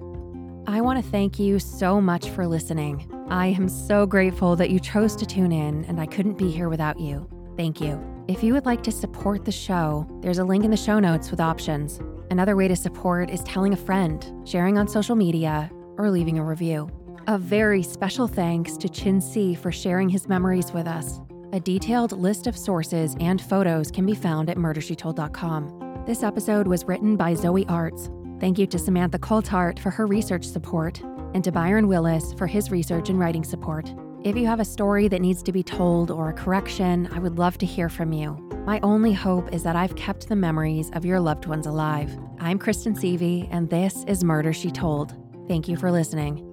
I 0.68 0.80
want 0.80 1.04
to 1.04 1.12
thank 1.12 1.38
you 1.38 1.60
so 1.60 2.00
much 2.00 2.30
for 2.30 2.48
listening. 2.48 3.12
I 3.28 3.48
am 3.48 3.68
so 3.68 4.06
grateful 4.06 4.56
that 4.56 4.70
you 4.70 4.80
chose 4.80 5.18
to 5.18 5.26
tune 5.26 5.52
in, 5.52 5.84
and 5.84 6.00
I 6.00 6.06
couldn't 6.06 6.38
be 6.38 6.50
here 6.50 6.70
without 6.70 6.98
you. 6.98 7.28
Thank 7.58 7.82
you. 7.82 8.02
If 8.30 8.42
you 8.42 8.54
would 8.54 8.66
like 8.66 8.84
to 8.84 8.92
support 8.94 9.44
the 9.44 9.52
show, 9.52 10.08
there's 10.22 10.40
a 10.40 10.46
link 10.46 10.64
in 10.64 10.72
the 10.72 10.78
show 10.78 11.00
notes 11.00 11.30
with 11.30 11.42
options. 11.42 12.00
Another 12.32 12.56
way 12.56 12.70
to 12.70 12.76
support 12.78 13.30
is 13.30 13.44
telling 13.44 13.74
a 13.74 13.78
friend, 13.78 14.48
sharing 14.48 14.78
on 14.78 14.88
social 14.88 15.18
media, 15.18 15.70
or 15.98 16.10
leaving 16.10 16.40
a 16.40 16.46
review. 16.46 16.90
A 17.28 17.38
very 17.38 17.84
special 17.84 18.28
thanks 18.28 18.76
to 18.76 18.90
Chin 18.90 19.22
Si 19.22 19.56
for 19.56 19.72
sharing 19.72 20.10
his 20.10 20.28
memories 20.28 20.74
with 20.74 20.86
us. 20.86 21.22
A 21.54 21.60
detailed 21.60 22.12
list 22.12 22.48
of 22.48 22.58
sources 22.58 23.16
and 23.22 23.42
photos 23.42 23.90
can 23.90 24.06
be 24.06 24.14
found 24.14 24.50
at 24.50 24.58
murdershetold.com. 24.58 26.04
This 26.06 26.22
episode 26.22 26.68
was 26.68 26.84
written 26.84 27.16
by 27.16 27.34
Zoe 27.34 27.66
Arts. 27.68 28.10
Thank 28.42 28.60
you 28.60 28.68
to 28.68 28.78
Samantha 28.78 29.20
Coltart 29.20 29.80
for 29.80 29.90
her 29.90 30.06
research 30.06 30.44
support, 30.44 31.02
and 31.34 31.42
to 31.46 31.52
Byron 31.52 31.88
Willis 31.88 32.34
for 32.34 32.46
his 32.46 32.72
research 32.72 33.08
and 33.08 33.18
writing 33.18 33.46
support. 33.46 33.94
If 34.26 34.36
you 34.36 34.46
have 34.48 34.60
a 34.60 34.66
story 34.66 35.08
that 35.08 35.22
needs 35.22 35.42
to 35.44 35.54
be 35.54 35.64
told 35.64 36.12
or 36.12 36.30
a 36.30 36.34
correction, 36.34 37.08
I 37.14 37.20
would 37.20 37.38
love 37.40 37.58
to 37.60 37.66
hear 37.66 37.88
from 37.88 38.12
you. 38.12 38.34
My 38.66 38.82
only 38.82 39.14
hope 39.14 39.54
is 39.54 39.64
that 39.64 39.78
I've 39.78 39.96
kept 39.96 40.28
the 40.28 40.36
memories 40.36 40.90
of 40.92 41.06
your 41.06 41.22
loved 41.22 41.46
ones 41.46 41.68
alive. 41.68 42.18
I'm 42.42 42.60
Kristen 42.60 42.96
Seavey, 42.96 43.48
and 43.50 43.70
this 43.70 44.04
is 44.10 44.26
Murder 44.26 44.52
She 44.52 44.72
Told. 44.72 45.16
Thank 45.48 45.70
you 45.70 45.78
for 45.78 45.90
listening. 45.90 46.53